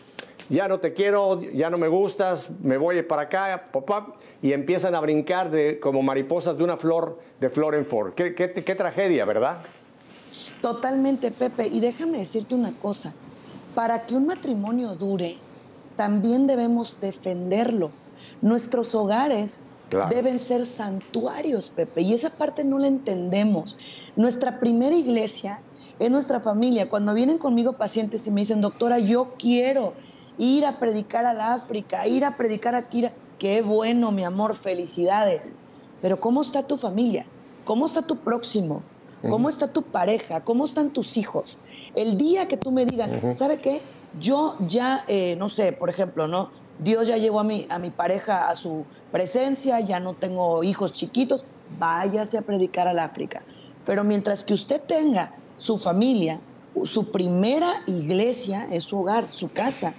[0.48, 3.90] ya no te quiero, ya no me gustas, me voy para acá, pop,
[4.40, 8.14] y empiezan a brincar de, como mariposas de una flor, de flor en flor.
[8.14, 9.58] Qué, qué tragedia, ¿verdad?
[10.62, 11.66] Totalmente, Pepe.
[11.66, 13.14] Y déjame decirte una cosa
[13.74, 15.36] para que un matrimonio dure,
[15.96, 17.90] también debemos defenderlo.
[18.40, 19.64] Nuestros hogares
[20.10, 23.76] deben ser santuarios, Pepe, y esa parte no la entendemos.
[24.16, 25.62] Nuestra primera iglesia
[25.98, 26.88] es nuestra familia.
[26.88, 29.94] Cuando vienen conmigo pacientes y me dicen, doctora, yo quiero
[30.36, 33.06] ir a predicar al África, ir a predicar aquí,
[33.38, 35.54] qué bueno, mi amor, felicidades.
[36.00, 37.26] Pero ¿cómo está tu familia?
[37.64, 38.82] ¿Cómo está tu próximo?
[39.22, 40.44] ¿Cómo está tu pareja?
[40.44, 41.58] ¿Cómo están tus hijos?
[41.94, 43.82] El día que tú me digas, ¿sabe qué?
[44.12, 46.50] Yo ya, eh, no sé, por ejemplo, ¿no?
[46.76, 50.92] Dios ya llevó a mi, a mi pareja a su presencia, ya no tengo hijos
[50.92, 53.44] chiquitos, váyase a predicar al África.
[53.84, 56.42] Pero mientras que usted tenga su familia,
[56.84, 59.98] su primera iglesia es su hogar, su casa.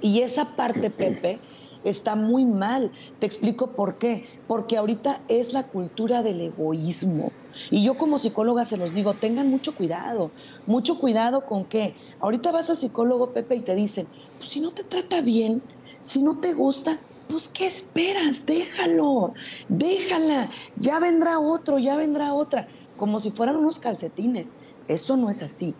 [0.00, 1.42] Y esa parte, Pepe,
[1.82, 2.92] está muy mal.
[3.18, 4.28] Te explico por qué.
[4.46, 7.32] Porque ahorita es la cultura del egoísmo.
[7.70, 10.32] Y yo como psicóloga se los digo, tengan mucho cuidado,
[10.66, 14.72] mucho cuidado con que ahorita vas al psicólogo Pepe y te dicen, pues si no
[14.72, 15.62] te trata bien,
[16.00, 18.44] si no te gusta, pues ¿qué esperas?
[18.46, 19.32] Déjalo,
[19.68, 24.54] déjala, ya vendrá otro, ya vendrá otra, como si fueran unos calcetines.
[24.86, 25.74] Eso no es así.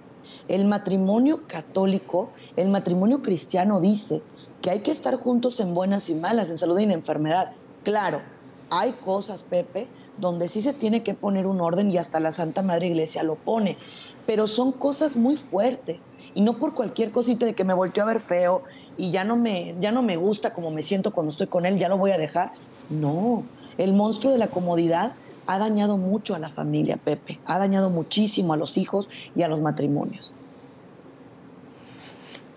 [0.49, 4.23] El matrimonio católico, el matrimonio cristiano dice
[4.61, 7.53] que hay que estar juntos en buenas y malas, en salud y en enfermedad.
[7.83, 8.23] Claro,
[8.71, 12.63] hay cosas, Pepe, donde sí se tiene que poner un orden y hasta la Santa
[12.63, 13.79] Madre Iglesia lo pone,
[14.27, 18.07] pero son cosas muy fuertes y no por cualquier cosita de que me volteó a
[18.07, 18.63] ver feo
[18.97, 21.79] y ya no me ya no me gusta como me siento cuando estoy con él,
[21.79, 22.51] ya lo voy a dejar.
[22.89, 25.15] No, el monstruo de la comodidad
[25.47, 29.49] ha dañado mucho a la familia, Pepe, ha dañado muchísimo a los hijos y a
[29.49, 30.37] los matrimonios.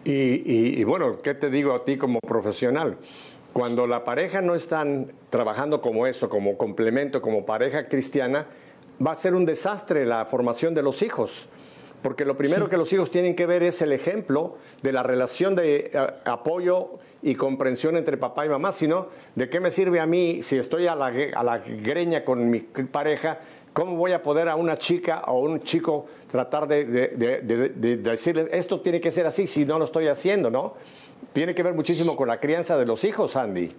[0.03, 2.99] Y, y bueno, ¿qué te digo a ti como profesional?
[3.55, 8.47] Cuando la pareja no están trabajando como eso, como complemento, como pareja cristiana,
[8.99, 11.47] va a ser un desastre la formación de los hijos.
[12.01, 15.55] porque lo primero que los hijos tienen que ver es el ejemplo de la relación
[15.55, 15.91] de eh,
[16.25, 20.57] apoyo y comprensión entre papá y mamá, sino de qué me sirve a mí si
[20.57, 23.39] estoy a la, a la greña con mi pareja,
[23.71, 28.81] cómo voy a poder a una chica o un chico tratar de, de, decirles, esto
[28.81, 30.75] tiene que ser así si no lo estoy haciendo, ¿no?
[31.33, 33.71] Tiene que ver muchísimo con la crianza de los hijos, Andy.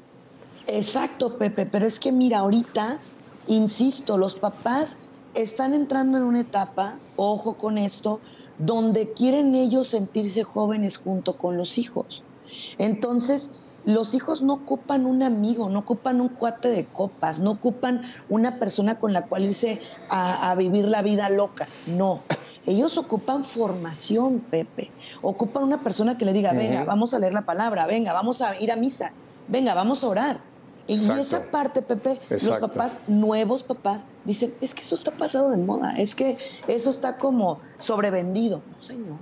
[0.66, 2.98] Exacto, Pepe, pero es que mira, ahorita,
[3.46, 4.96] insisto, los papás
[5.34, 8.20] están entrando en una etapa, ojo con esto,
[8.58, 12.22] donde quieren ellos sentirse jóvenes junto con los hijos.
[12.78, 18.02] Entonces, los hijos no ocupan un amigo, no ocupan un cuate de copas, no ocupan
[18.28, 19.80] una persona con la cual irse
[20.10, 21.68] a, vivir la vida loca.
[21.86, 22.24] No.
[22.66, 24.90] Ellos ocupan formación, Pepe.
[25.22, 28.60] Ocupan una persona que le diga, venga, vamos a leer la palabra, venga, vamos a
[28.60, 29.12] ir a misa,
[29.48, 30.40] venga, vamos a orar.
[30.88, 35.56] Y esa parte, Pepe, los papás, nuevos papás, dicen, es que eso está pasado de
[35.56, 36.38] moda, es que
[36.68, 38.62] eso está como sobrevendido.
[38.70, 39.16] No, señor.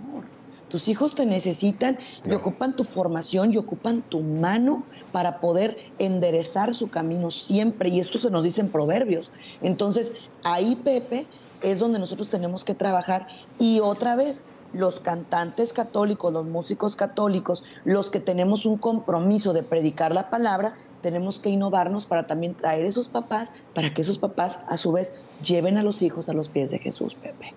[0.68, 4.82] Tus hijos te necesitan y ocupan tu formación y ocupan tu mano
[5.12, 7.90] para poder enderezar su camino siempre.
[7.90, 9.30] Y esto se nos dice en proverbios.
[9.62, 11.26] Entonces, ahí, Pepe,
[11.65, 13.27] es donde nosotros tenemos que trabajar.
[13.59, 19.62] Y otra vez, los cantantes católicos, los músicos católicos, los que tenemos un compromiso de
[19.62, 24.61] predicar la palabra, tenemos que innovarnos para también traer esos papás, para que esos papás
[24.69, 27.53] a su vez lleven a los hijos a los pies de Jesús, Pepe.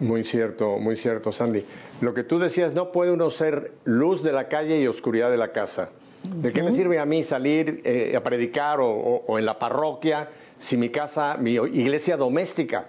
[0.00, 1.64] Muy cierto, muy cierto, Sandy.
[2.00, 5.36] Lo que tú decías, no puede uno ser luz de la calle y oscuridad de
[5.36, 5.90] la casa.
[6.22, 10.28] ¿De qué me sirve a mí salir eh, a predicar o, en la parroquia
[10.58, 12.86] si mi casa, mi iglesia doméstica?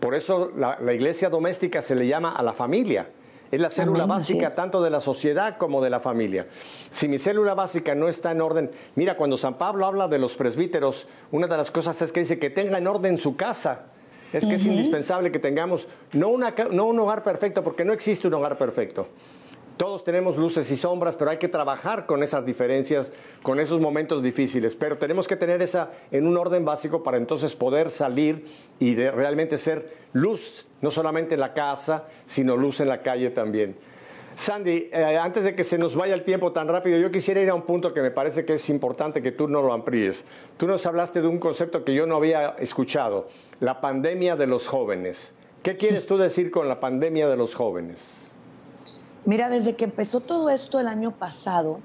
[0.00, 3.08] Por eso la iglesia doméstica se le llama a la familia.
[3.54, 6.48] Es la célula básica tanto de la sociedad como de la familia.
[6.90, 10.34] Si mi célula básica no está en orden, mira, cuando San Pablo habla de los
[10.34, 13.86] presbíteros, una de las cosas es que dice que tenga en orden su casa.
[14.32, 16.36] Es que es indispensable que tengamos no,
[16.72, 19.06] no un hogar perfecto, porque no existe un hogar perfecto.
[19.76, 23.10] Todos tenemos luces y sombras, pero hay que trabajar con esas diferencias,
[23.42, 24.76] con esos momentos difíciles.
[24.76, 28.46] Pero tenemos que tener esa en un orden básico para entonces poder salir
[28.78, 33.76] y realmente ser luz, no solamente en la casa, sino luz en la calle también.
[34.36, 37.50] Sandy, eh, antes de que se nos vaya el tiempo tan rápido, yo quisiera ir
[37.50, 40.24] a un punto que me parece que es importante que tú no lo amplíes.
[40.56, 43.28] Tú nos hablaste de un concepto que yo no había escuchado,
[43.60, 45.34] la pandemia de los jóvenes.
[45.62, 48.33] ¿Qué quieres tú decir con la pandemia de los jóvenes?
[49.26, 51.80] Mira, desde que empezó todo esto el año pasado,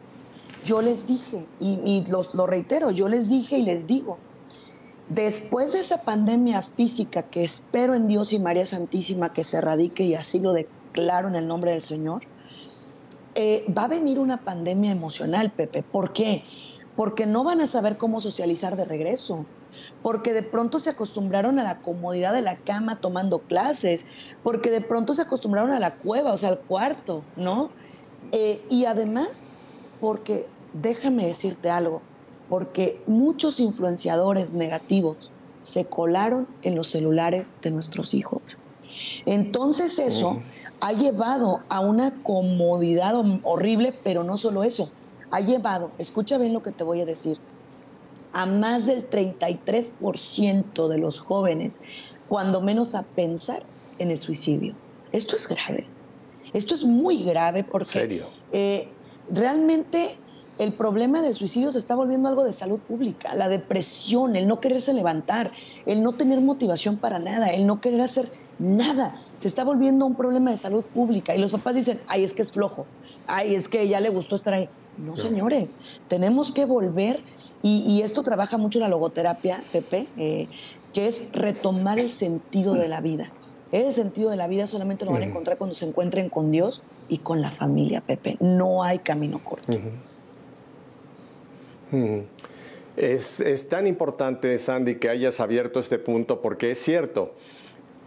[0.64, 4.18] yo les dije, y, lo reitero, yo les dije y les digo,
[5.08, 10.04] después de esa pandemia física que espero en Dios y María Santísima que se erradique
[10.04, 12.24] y así lo declaro en el nombre del Señor,
[13.36, 15.82] eh, va a venir una pandemia emocional, Pepe.
[15.82, 16.44] ¿Por qué?
[16.98, 19.46] Porque no van a saber cómo socializar de regreso
[20.02, 24.06] porque de pronto se acostumbraron a la comodidad de la cama tomando clases,
[24.44, 27.72] porque de pronto se acostumbraron a la cueva, o sea, al cuarto, ¿no?
[28.32, 29.44] Eh, y además,
[30.00, 32.02] porque, déjame decirte algo,
[32.50, 35.32] porque muchos influenciadores negativos
[35.64, 38.42] se colaron en los celulares de nuestros hijos.
[39.26, 40.42] Entonces eso
[40.82, 43.14] ha llevado a una comodidad
[43.44, 44.90] horrible, pero no solo eso,
[45.32, 47.38] ha llevado, escucha bien lo que te voy a decir,
[48.34, 51.82] a más del 33% de los jóvenes,
[52.28, 53.64] cuando menos a pensar
[53.98, 54.76] en el suicidio.
[55.12, 55.88] Esto es grave.
[56.54, 58.90] Esto es muy grave porque eh,
[59.30, 60.18] realmente
[60.58, 63.34] el problema del suicidio se está volviendo algo de salud pública.
[63.34, 65.52] La depresión, el no quererse levantar,
[65.86, 70.16] el no tener motivación para nada, el no querer hacer nada, se está volviendo un
[70.16, 71.34] problema de salud pública.
[71.34, 72.86] Y los papás dicen, ay, es que es flojo,
[73.26, 74.70] ay, es que ya le gustó estar ahí.
[75.00, 75.78] No, señores,
[76.08, 77.20] tenemos que volver
[77.62, 80.48] y, esto trabaja mucho la logoterapia, Pepe, eh,
[80.94, 83.32] que es retomar el sentido de la vida.
[83.72, 86.82] Ese sentido de la vida solamente lo van a encontrar cuando se encuentren con Dios
[87.08, 88.38] y con la familia, Pepe.
[88.40, 89.78] No hay camino corto.
[92.96, 97.34] Es, es, tan importante, Sandy, que hayas abierto este punto porque es cierto.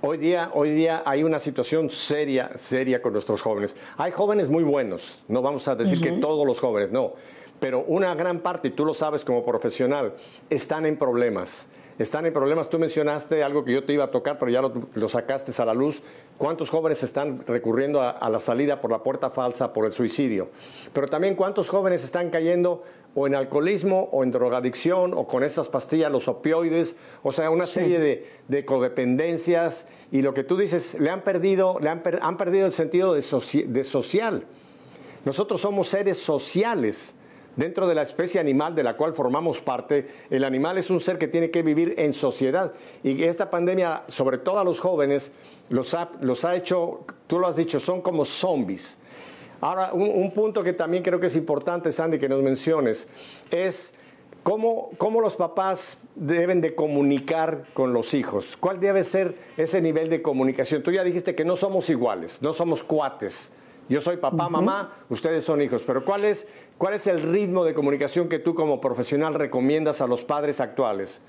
[0.05, 3.76] Hoy día, hoy día hay una situación seria, seria con nuestros jóvenes.
[3.96, 7.14] Hay jóvenes muy buenos, no vamos a decir que todos los jóvenes, no
[7.62, 10.14] pero una gran parte, y tú lo sabes como profesional,
[10.50, 11.68] están en problemas.
[11.99, 12.68] Están en problemas.
[12.70, 15.74] Tú mencionaste algo que yo te iba a tocar, pero ya lo, sacaste a la
[15.74, 16.03] luz.
[16.38, 20.49] ¿Cuántos jóvenes están recurriendo a, la salida por la puerta falsa, por el suicidio?
[20.93, 22.82] Pero también cuántos jóvenes están cayendo
[23.14, 27.66] o en alcoholismo o en drogadicción o con estas pastillas, los opioides, o sea, una
[27.66, 27.99] serie
[28.49, 32.03] de, codependencias y lo que tú dices, le han perdido, le han,
[32.36, 34.47] perdido el sentido de social.
[35.24, 37.14] Nosotros somos seres sociales
[37.57, 41.18] dentro de la especie animal de la cual formamos parte, el animal es un ser
[41.18, 42.72] que tiene que vivir en sociedad.
[43.03, 45.32] Y esta pandemia, sobre todo a los jóvenes,
[45.68, 48.98] los ha, los ha hecho, tú lo has dicho, son como zombies.
[49.61, 53.07] Ahora, un, un punto que también creo que es importante, Sandy, que nos menciones,
[53.50, 53.92] es
[54.42, 58.57] ¿Cómo, ¿Cómo, los papás deben de comunicar con los hijos?
[58.57, 60.82] ¿Cuál debe ser ese nivel de comunicación?
[60.82, 63.53] Tú ya dijiste que no somos iguales, no somos cuates.
[63.88, 66.46] Yo soy papá, mamá, ustedes son hijos, pero ¿cuál es,
[66.78, 71.20] ¿cuál es el ritmo de comunicación que tú como profesional recomiendas a los padres actuales?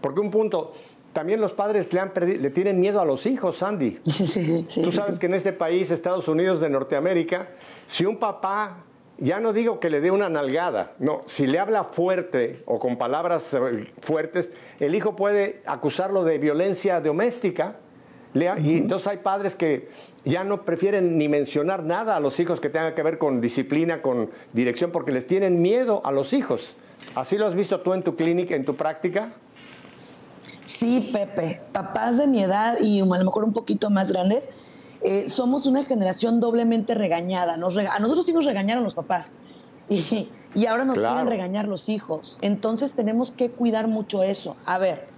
[0.00, 0.70] Porque un punto,
[1.14, 4.00] también los padres le, han le tienen miedo a los hijos, Sandy.
[4.04, 7.48] Sí, sí, sí, Tú sabes que en este país, Estados Unidos de Norteamérica,
[7.86, 8.84] si un papá
[9.18, 12.98] ya no digo que le dé una nalgada, no, si le habla fuerte o con
[12.98, 14.50] palabras eh, fuertes,
[14.80, 17.76] el hijo puede acusarlo de violencia doméstica.
[18.34, 19.88] Y entonces hay padres que
[20.24, 24.02] ya no prefieren ni mencionar nada a los hijos que tenga que ver con disciplina,
[24.02, 26.74] con dirección, porque les tienen miedo a los hijos.
[27.14, 29.32] ¿Así lo has visto tú en tu clínica, en tu práctica?
[30.64, 31.60] Sí, Pepe.
[31.72, 34.48] Papás de mi edad y a lo mejor un poquito más grandes
[35.02, 37.58] eh, somos una generación doblemente regañada.
[37.58, 39.30] Nos a nosotros sí nos regañaron los papás
[39.90, 42.38] y, y ahora nos quieren regañar los hijos.
[42.40, 44.56] Entonces tenemos que cuidar mucho eso.
[44.64, 45.13] A ver,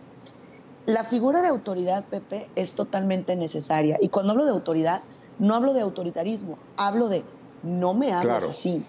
[0.87, 3.99] la figura de autoridad, Pepe, es totalmente necesaria.
[4.01, 5.03] Y cuando hablo de autoridad,
[5.39, 7.24] no hablo de autoritarismo, hablo de
[7.62, 8.84] no me hables así.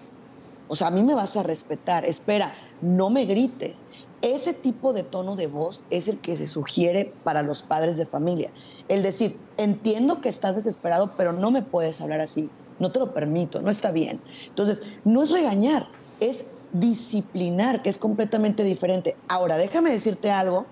[0.68, 2.04] O sea, a mí me vas a respetar.
[2.04, 3.84] Espera, no me grites.
[4.22, 8.06] Ese tipo de tono de voz es el que se sugiere para los padres de
[8.06, 8.50] familia.
[8.88, 12.48] El decir, entiendo que estás desesperado, pero no me puedes hablar así.
[12.78, 14.20] No te lo permito, no está bien.
[14.46, 15.86] Entonces, no es regañar,
[16.20, 19.16] es disciplinar, que es completamente diferente.
[19.26, 20.66] Ahora, déjame decirte algo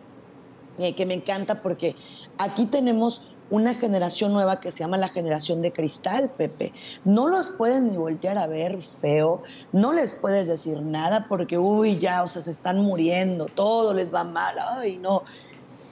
[0.78, 1.96] eh, que me encanta porque
[2.38, 6.72] aquí tenemos una generación nueva que se llama la generación de cristal, Pepe.
[7.04, 11.98] No los puedes ni voltear a ver feo, no les puedes decir nada porque, uy,
[11.98, 15.22] ya, o sea, se están muriendo, todo les va mal, ay, no.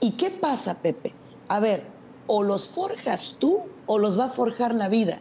[0.01, 1.13] ¿Y qué pasa, Pepe?
[1.47, 1.85] A ver,
[2.27, 5.19] o los forjas tú o los va a forjar la vida.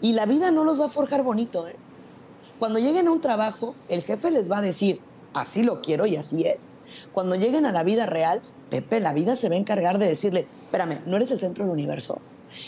[0.00, 1.66] Y la vida no los va a forjar bonito.
[1.66, 1.76] ¿eh?
[2.58, 5.00] Cuando lleguen a un trabajo, el jefe les va a decir,
[5.34, 6.72] así lo quiero y así es.
[7.12, 10.46] Cuando lleguen a la vida real, Pepe, la vida se va a encargar de decirle,
[10.60, 12.20] espérame, no eres el centro del universo.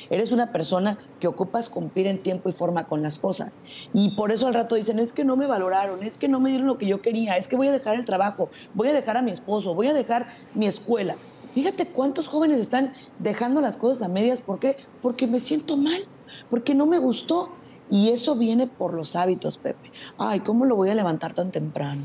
[0.09, 3.53] Eres una persona que ocupas cumplir en tiempo y forma con las cosas.
[3.93, 6.51] Y por eso al rato dicen, es que no me valoraron, es que no me
[6.51, 9.17] dieron lo que yo quería, es que voy a dejar el trabajo, voy a dejar
[9.17, 11.17] a mi esposo, voy a dejar mi escuela.
[11.55, 14.41] Fíjate cuántos jóvenes están dejando las cosas a medias.
[14.41, 14.77] ¿Por qué?
[15.03, 16.01] Porque me siento mal,
[16.49, 17.51] porque no me gustó.
[17.93, 19.91] Y eso viene por los hábitos, Pepe.
[20.17, 22.03] Ay, ¿cómo lo voy a levantar tan temprano?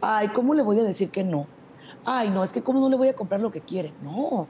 [0.00, 1.46] Ay, ¿cómo le voy a decir que no?
[2.10, 3.92] Ay, no, es que ¿cómo no le voy a comprar lo que quiere?
[4.02, 4.48] No,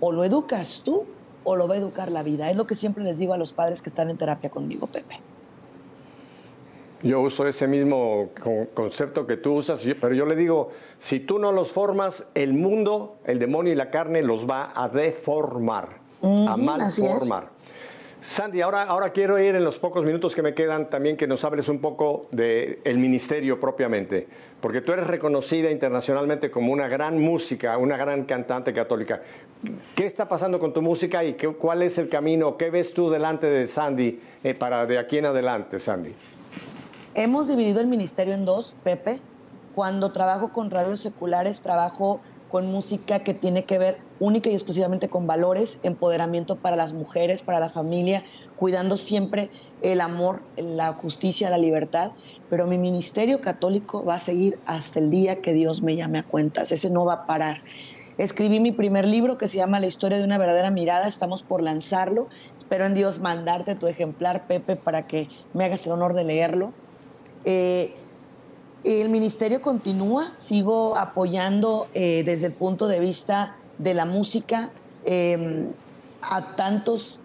[0.00, 1.04] o lo educas tú
[1.44, 2.50] o lo va a educar la vida.
[2.50, 5.16] Es lo que siempre les digo a los padres que están en terapia conmigo, Pepe.
[7.02, 8.30] Yo uso ese mismo
[8.72, 13.18] concepto que tú usas, pero yo le digo, si tú no los formas, el mundo,
[13.26, 17.50] el demonio y la carne los va a deformar, a malformar.
[18.26, 21.44] Sandy, ahora, ahora quiero ir en los pocos minutos que me quedan también que nos
[21.44, 24.26] hables un poco del el ministerio propiamente,
[24.62, 29.20] porque tú eres reconocida internacionalmente como una gran música, una gran cantante católica.
[29.94, 32.56] ¿Qué está pasando con tu música y qué, cuál es el camino?
[32.56, 36.14] ¿Qué ves tú delante de Sandy eh, para de aquí en adelante, Sandy?
[37.14, 39.20] Hemos dividido el ministerio en dos, Pepe.
[39.74, 42.20] Cuando trabajo con radios seculares, trabajo
[42.54, 47.42] con música que tiene que ver única y exclusivamente con valores, empoderamiento para las mujeres,
[47.42, 48.22] para la familia,
[48.54, 49.50] cuidando siempre
[49.82, 52.12] el amor, la justicia, la libertad.
[52.48, 56.22] Pero mi ministerio católico va a seguir hasta el día que Dios me llame a
[56.22, 56.70] cuentas.
[56.70, 57.60] Ese no va a parar.
[58.18, 61.08] Escribí mi primer libro que se llama La historia de una verdadera mirada.
[61.08, 62.28] Estamos por lanzarlo.
[62.56, 66.72] Espero en Dios mandarte tu ejemplar, Pepe, para que me hagas el honor de leerlo.
[67.44, 67.96] Eh,
[68.84, 74.70] el ministerio continúa, sigo apoyando eh, desde el punto de vista de la música
[75.06, 75.72] em,
[76.20, 77.20] a tantos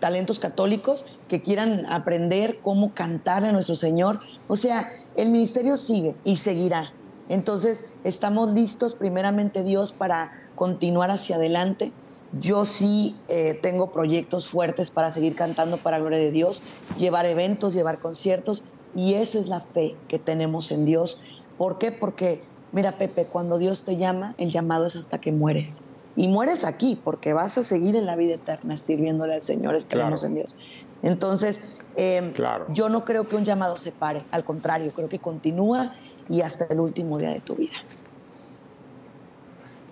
[0.00, 4.20] talentos católicos que quieran aprender cómo cantar a nuestro Señor.
[4.48, 6.92] O sea, el ministerio sigue y seguirá.
[7.28, 11.92] Entonces, estamos listos, primeramente Dios, para continuar hacia adelante.
[12.32, 16.62] Yo sí eh, tengo proyectos fuertes para seguir cantando para gloria de Dios,
[16.96, 18.64] llevar eventos, llevar conciertos
[18.94, 21.20] y esa es la fe que tenemos en Dios.
[21.58, 21.92] ¿Por qué?
[21.92, 25.80] Porque, mira Pepe, cuando Dios te llama, el llamado es hasta que mueres.
[26.14, 30.24] Y mueres aquí porque vas a seguir en la vida eterna sirviéndole al Señor, esperemos
[30.24, 30.56] en Dios.
[31.02, 32.32] Entonces, em,
[32.68, 35.94] yo no creo que un llamado se pare, al contrario, creo que continúa
[36.28, 37.76] y hasta el último día de tu vida.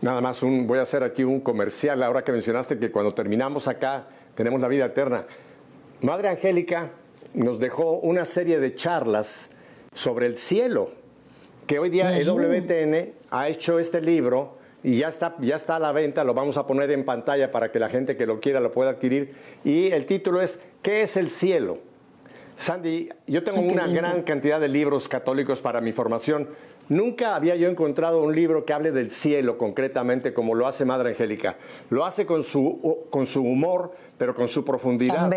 [0.03, 3.69] Nada más, un, voy a hacer aquí un comercial ahora que mencionaste que cuando terminamos
[3.69, 5.27] acá tenemos la vida eterna.
[6.01, 6.91] Madre Angélica,
[7.35, 9.51] nos dejó una serie de charlas
[9.93, 10.91] sobre el cielo,
[11.67, 15.79] que hoy día el WTN ha hecho este libro y ya está, ya está a
[15.79, 18.61] la venta, lo vamos a poner en pantalla para que la gente que lo quiera
[18.61, 19.35] lo pueda adquirir.
[19.65, 21.79] Y el título es ¿Qué es el cielo?
[22.57, 26.49] Sandy, yo tengo una gran cantidad de libros católicos para mi formación.
[26.91, 31.11] Nunca había yo encontrado un libro que hable del cielo concretamente como lo hace Madre
[31.11, 31.57] Angélica.
[31.89, 35.33] Lo hace con su, con su humor, pero con su profundidad.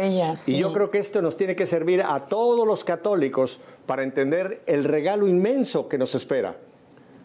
[0.46, 4.62] Y yo creo que esto nos tiene que servir a todos los católicos para entender
[4.66, 6.58] el regalo inmenso que nos espera.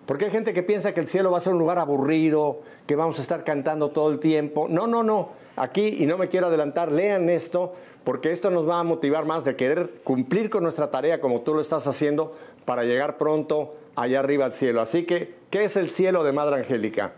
[0.07, 2.95] Porque hay gente que piensa que el cielo va a ser un lugar aburrido, que
[2.95, 4.69] vamos a estar cantando todo el tiempo.
[4.71, 5.31] No, no, no.
[5.57, 7.73] Aquí, y no me quiero adelantar, lean esto,
[8.05, 11.55] porque esto nos va a motivar más de querer cumplir con nuestra tarea como tú
[11.55, 12.37] lo estás haciendo
[12.67, 14.81] para llegar pronto allá arriba al cielo.
[14.81, 17.15] Así que, ¿qué es el cielo de Madre Angélica?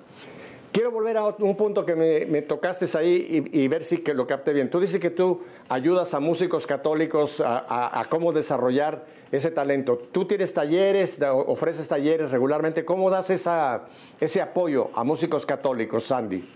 [0.72, 4.52] Quiero volver a un punto que me, tocaste ahí y, ver si que lo capté
[4.52, 4.70] bien.
[4.70, 9.98] Tú dices que tú ayudas a músicos católicos a, cómo desarrollar ese talento.
[10.12, 12.84] Tú tienes talleres, ofreces talleres regularmente.
[12.84, 13.86] ¿Cómo das esa,
[14.20, 16.48] ese apoyo a músicos católicos, Sandy?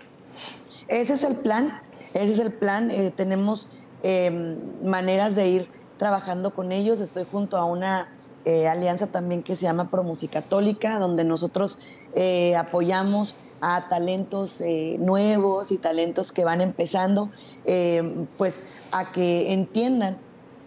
[0.86, 2.92] Ese es el plan, ese es el plan.
[2.92, 3.68] Eh, tenemos
[4.04, 7.00] em, maneras de ir trabajando con ellos.
[7.00, 9.90] Estoy junto a una eh, alianza también que se llama
[10.30, 11.80] Católica, donde nosotros
[12.14, 13.36] eh, apoyamos
[13.66, 17.30] a talentos eh, nuevos y talentos que van empezando,
[17.64, 20.18] eh, pues a que entiendan,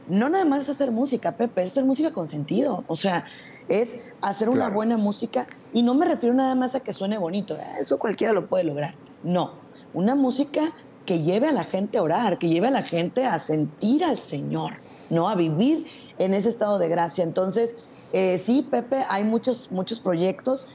[0.08, 3.24] no nada más es hacer música, Pepe, es hacer música con sentido, o sea,
[3.70, 7.56] es hacer una buena música y no me refiero nada más a que suene bonito,
[7.80, 9.54] eso cualquiera lo puede lograr, no,
[9.94, 10.74] una música
[11.06, 14.18] que lleve a la gente a orar, que lleve a la gente a sentir al
[14.18, 14.74] Señor,
[15.12, 15.30] ¿no?
[15.30, 15.86] A vivir
[16.18, 17.24] en ese estado de gracia.
[17.24, 17.78] Entonces,
[18.12, 20.68] eh, sí, Pepe, hay muchos, muchos proyectos.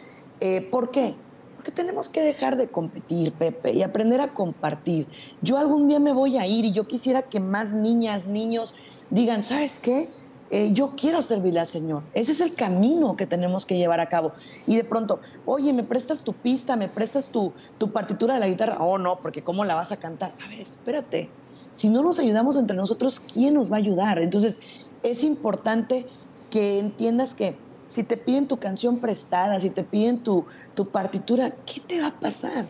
[0.71, 1.15] ¿Por qué?
[1.63, 5.07] Porque tenemos que dejar de competir, Pepe, y aprender a compartir.
[5.43, 8.75] Yo algún día me voy a ir y yo quisiera que más niñas, niños
[9.11, 10.11] digan, ¿sabes qué?
[10.51, 12.03] Eh, yo quiero servirle al Señor.
[12.15, 14.33] Ese es el camino que tenemos que llevar a cabo.
[14.67, 16.75] Y de pronto, oye, ¿me prestas tu pista?
[16.75, 18.79] ¿Me prestas tu, tu partitura de la guitarra?
[18.81, 20.35] Oh, no, porque ¿cómo la vas a cantar?
[20.45, 21.31] A ver, espérate.
[21.71, 24.19] Si no nos ayudamos entre nosotros, ¿quién nos va a ayudar?
[24.19, 24.63] Entonces,
[25.05, 26.07] es importante
[26.51, 27.57] que entiendas que
[27.93, 32.07] si te piden tu canción prestada, si te piden tu, tu partitura, ¿qué te va
[32.09, 32.65] a pasar?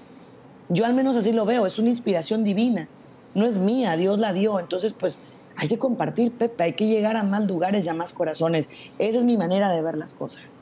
[0.68, 2.88] Yo al menos así lo veo, es una inspiración divina,
[3.32, 5.20] no es mía, Dios la dio, entonces pues
[5.56, 8.68] hay que compartir, Pepe, hay que llegar a más lugares y a más corazones.
[8.98, 10.58] Esa es mi manera de ver las cosas.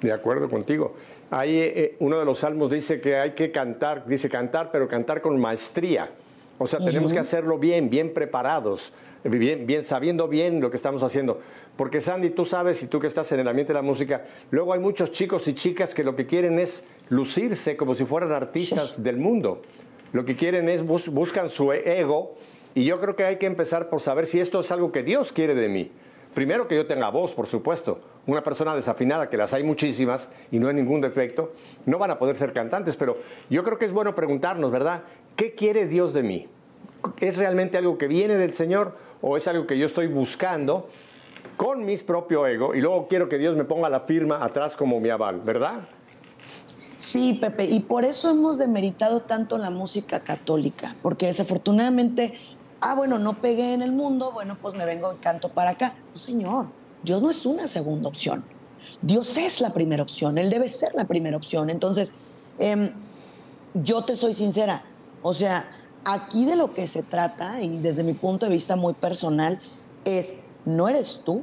[0.00, 0.94] De acuerdo contigo.
[1.32, 5.22] Ahí eh, uno de los salmos dice que hay que cantar, dice cantar, pero cantar
[5.22, 6.08] con maestría.
[6.58, 8.92] O sea, tenemos que hacerlo bien, bien preparados,
[9.24, 11.40] bien, bien, sabiendo bien lo que estamos haciendo.
[11.76, 14.72] Porque Sandy, tú sabes, y tú que estás en el ambiente de la música, luego
[14.72, 19.02] hay muchos chicos y chicas que lo que quieren es lucirse como si fueran artistas
[19.02, 19.62] del mundo.
[20.12, 22.36] Lo que quieren es, buscan su ego,
[22.74, 25.32] y yo creo que hay que empezar por saber si esto es algo que Dios
[25.32, 25.90] quiere de mí.
[26.36, 27.98] Primero que yo tenga voz, por supuesto.
[28.26, 31.54] Una persona desafinada, que las hay muchísimas y no hay ningún defecto,
[31.86, 33.16] no van a poder ser cantantes, pero
[33.48, 35.00] yo creo que es bueno preguntarnos, ¿verdad?
[35.34, 36.46] ¿Qué quiere Dios de mí?
[37.20, 40.90] ¿Es realmente algo que viene del Señor o es algo que yo estoy buscando
[41.56, 45.00] con mi propio ego y luego quiero que Dios me ponga la firma atrás como
[45.00, 45.88] mi aval, ¿verdad?
[46.98, 52.38] Sí, Pepe, y por eso hemos demeritado tanto la música católica, porque desafortunadamente,
[52.86, 55.94] ah, bueno, no pegué en el mundo, bueno, pues me vengo en canto para acá.
[56.14, 56.66] No, señor,
[57.02, 58.44] Dios no es una segunda opción.
[59.02, 61.70] Dios es la primera opción, Él debe ser la primera opción.
[61.70, 62.14] Entonces,
[62.58, 62.92] em,
[63.74, 64.84] yo te soy sincera,
[65.20, 65.68] o sea,
[66.04, 69.60] aquí de lo que se trata, y desde mi punto de vista muy personal,
[70.04, 71.38] es no eres tú.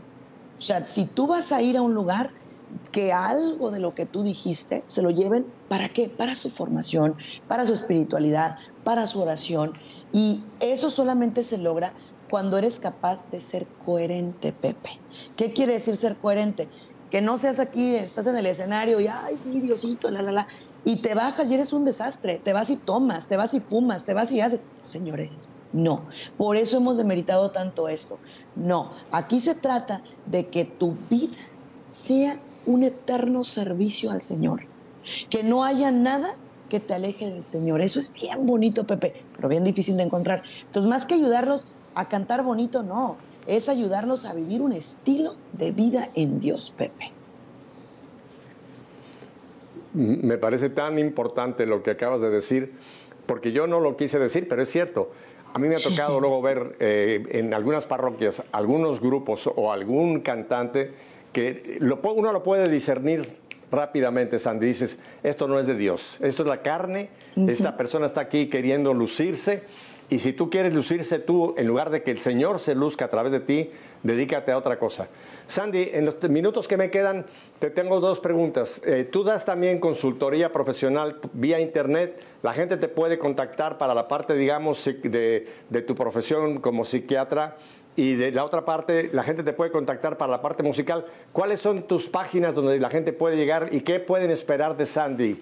[0.57, 2.31] O sea, si tú vas a ir a un lugar,
[2.91, 6.09] que algo de lo que tú dijiste se lo lleven, ¿para qué?
[6.09, 7.15] Para su formación,
[7.47, 9.73] para su espiritualidad, para su oración.
[10.11, 11.93] Y eso solamente se logra
[12.29, 14.99] cuando eres capaz de ser coherente, Pepe.
[15.35, 16.67] ¿Qué quiere decir ser coherente?
[17.11, 20.47] Que no seas aquí, estás en el escenario y, ay, sí, Diosito, la, la, la
[20.85, 24.03] y te bajas y eres un desastre, te vas y tomas, te vas y fumas,
[24.03, 24.65] te vas y haces.
[24.85, 26.03] Señores, no.
[26.37, 28.19] Por eso hemos demeritado tanto esto.
[28.55, 31.37] No, aquí se trata de que tu vida
[31.87, 34.61] sea un eterno servicio al Señor.
[35.29, 36.29] Que no haya nada
[36.69, 37.81] que te aleje del Señor.
[37.81, 40.43] Eso es bien bonito, Pepe, pero bien difícil de encontrar.
[40.65, 43.17] Entonces, más que ayudarlos a cantar bonito, no.
[43.45, 47.11] Es ayudarlos a vivir un estilo de vida en Dios, Pepe
[49.93, 52.73] me parece tan importante lo que acabas de decir,
[53.25, 55.11] porque yo no lo quise decir, pero es cierto.
[55.53, 60.21] A mí me ha tocado luego ver eh, en algunas parroquias algunos grupos o algún
[60.21, 60.91] cantante
[61.33, 63.27] que uno lo puede discernir
[63.71, 64.67] rápidamente, Sandy.
[64.67, 67.09] Dices, esto no es de Dios, esto es la carne,
[67.47, 69.63] esta persona está aquí queriendo lucirse
[70.09, 73.07] Y si tú quieres lucirse tú, en lugar de que el Señor se luzca a
[73.07, 73.71] través de ti,
[74.03, 75.07] dedícate a otra cosa.
[75.47, 77.25] Sandy, en los minutos que me quedan,
[77.57, 78.81] te tengo dos preguntas.
[78.85, 82.21] Eh, tú das también consultoría profesional vía Internet.
[82.43, 87.57] La gente te puede contactar para la parte, digamos, de, de tu profesión como psiquiatra.
[87.95, 91.05] Y de la otra parte, la gente te puede contactar para la parte musical.
[91.31, 95.39] ¿Cuáles son tus páginas donde la gente puede llegar y qué pueden esperar de Sandy?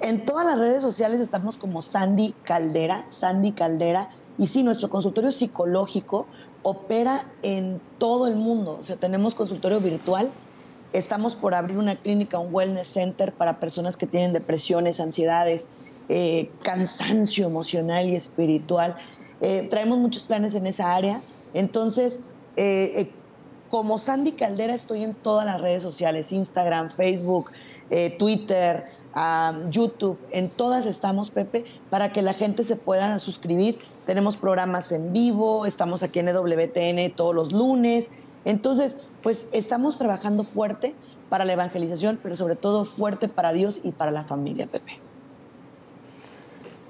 [0.00, 4.08] En todas las redes sociales estamos como Sandy Caldera, Sandy Caldera.
[4.38, 6.26] Y sí, nuestro consultorio psicológico
[6.62, 8.78] opera en todo el mundo.
[8.80, 10.30] O sea, tenemos consultorio virtual.
[10.92, 15.68] Estamos por abrir una clínica, un wellness center para personas que tienen depresiones, ansiedades,
[16.08, 18.96] eh, cansancio emocional y espiritual.
[19.44, 21.20] Eh, traemos muchos planes en esa área.
[21.52, 23.10] Entonces, eh,
[23.68, 27.50] como Sandy Caldera estoy en todas las redes sociales, Instagram, Facebook,
[28.18, 28.86] Twitter,
[29.68, 33.78] YouTube, en todas estamos, Pepe, para que la gente se pueda suscribir.
[34.06, 38.10] Tenemos programas en vivo, estamos aquí en EWTN todos los lunes.
[38.46, 40.94] Entonces, pues estamos trabajando fuerte
[41.28, 45.03] para la evangelización, pero sobre todo fuerte para Dios y para la familia, Pepe.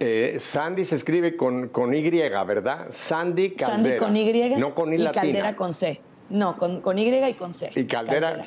[0.01, 2.87] Eh, Sandy se escribe con, con, Y, ¿verdad?
[2.91, 3.75] Sandy Caldera.
[3.75, 4.57] Sandy con Y.
[4.59, 6.01] No con I y Caldera con C.
[6.31, 7.71] No, con, con Y y con C.
[7.75, 8.45] Y Caldera,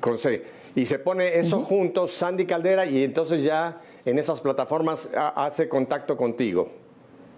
[0.00, 0.44] con C
[0.78, 6.16] y se pone eso juntos, Sandy Caldera, y entonces ya en esas plataformas hace contacto
[6.16, 6.70] contigo.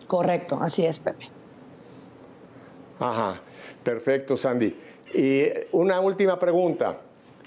[0.06, 1.28] Correcto, así es, Pepe.
[2.98, 3.40] Ajá,
[3.82, 4.76] perfecto, Sandy.
[5.14, 6.98] Y una última pregunta.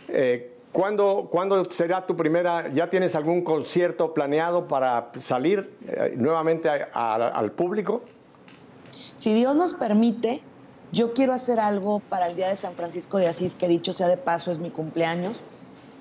[0.08, 1.30] Eh, ¿cuándo,
[1.70, 8.02] será tu primera, ya tienes algún concierto planeado para salir eh, nuevamente al público?
[9.16, 10.42] Si Dios nos permite,
[10.92, 14.08] yo quiero hacer algo para el Día de San Francisco de Asís, que dicho sea
[14.08, 15.42] de paso, es mi cumpleaños.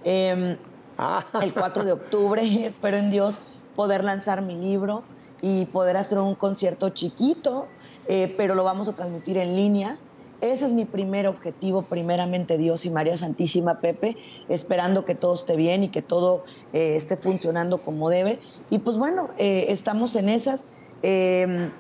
[0.05, 0.57] Em,
[0.99, 1.25] ah.
[1.41, 3.43] El 4 de octubre espero en Dios
[3.77, 5.05] poder lanzar mi libro
[5.41, 7.69] y poder hacer un concierto chiquito,
[8.07, 9.99] eh, pero lo vamos a transmitir en línea.
[10.43, 14.17] Ese es mi primer objetivo, primeramente Dios y María Santísima Pepe,
[14.49, 18.41] esperando que todo esté bien y que todo eh, esté funcionando como debe.
[18.69, 20.67] Y pues bueno, eh, estamos en esas.
[21.03, 21.71] Em,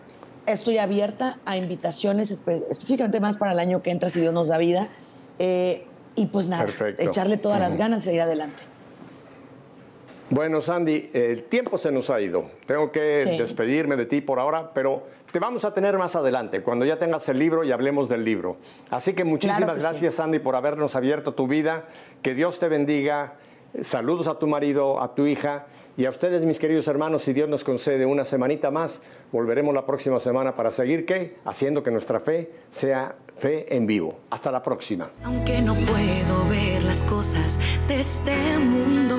[0.46, 4.58] estoy abierta a invitaciones específicamente más para el año que entra, si Dios nos da
[4.58, 4.88] vida.
[6.14, 8.62] Y pues nada, echarle todas las ganas y ir adelante.
[10.32, 12.46] Bueno, Sandy, el tiempo se nos ha ido.
[12.64, 16.86] Tengo que despedirme de ti por ahora, pero te vamos a tener más adelante, cuando
[16.86, 18.56] ya tengas el libro y hablemos del libro.
[18.88, 21.84] Así que muchísimas gracias, Sandy, por habernos abierto tu vida.
[22.22, 23.34] Que Dios te bendiga.
[23.82, 25.66] Saludos a tu marido, a tu hija
[25.98, 29.02] y a ustedes, mis queridos hermanos, si Dios nos concede una semanita más,
[29.32, 31.36] volveremos la próxima semana para seguir qué?
[31.44, 34.20] Haciendo que nuestra fe sea fe en vivo.
[34.30, 35.10] Hasta la próxima.
[35.24, 39.16] Aunque no puedo ver las cosas de este mundo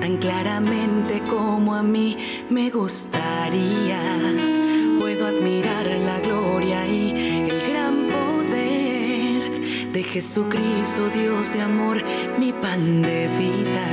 [0.00, 2.16] tan claramente como a mí
[2.48, 4.00] me gustaría.
[4.98, 9.60] Puedo admirar la gloria y el gran poder
[9.92, 12.02] de Jesucristo, Dios de amor,
[12.38, 13.86] mi pan de vida.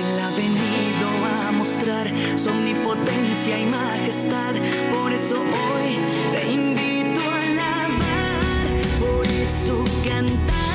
[0.00, 1.08] Él ha venido
[1.48, 4.54] a mostrar su omnipotencia y majestad,
[4.92, 5.98] por eso hoy
[6.32, 8.66] te invito a alabar,
[9.00, 10.73] por eso cantar.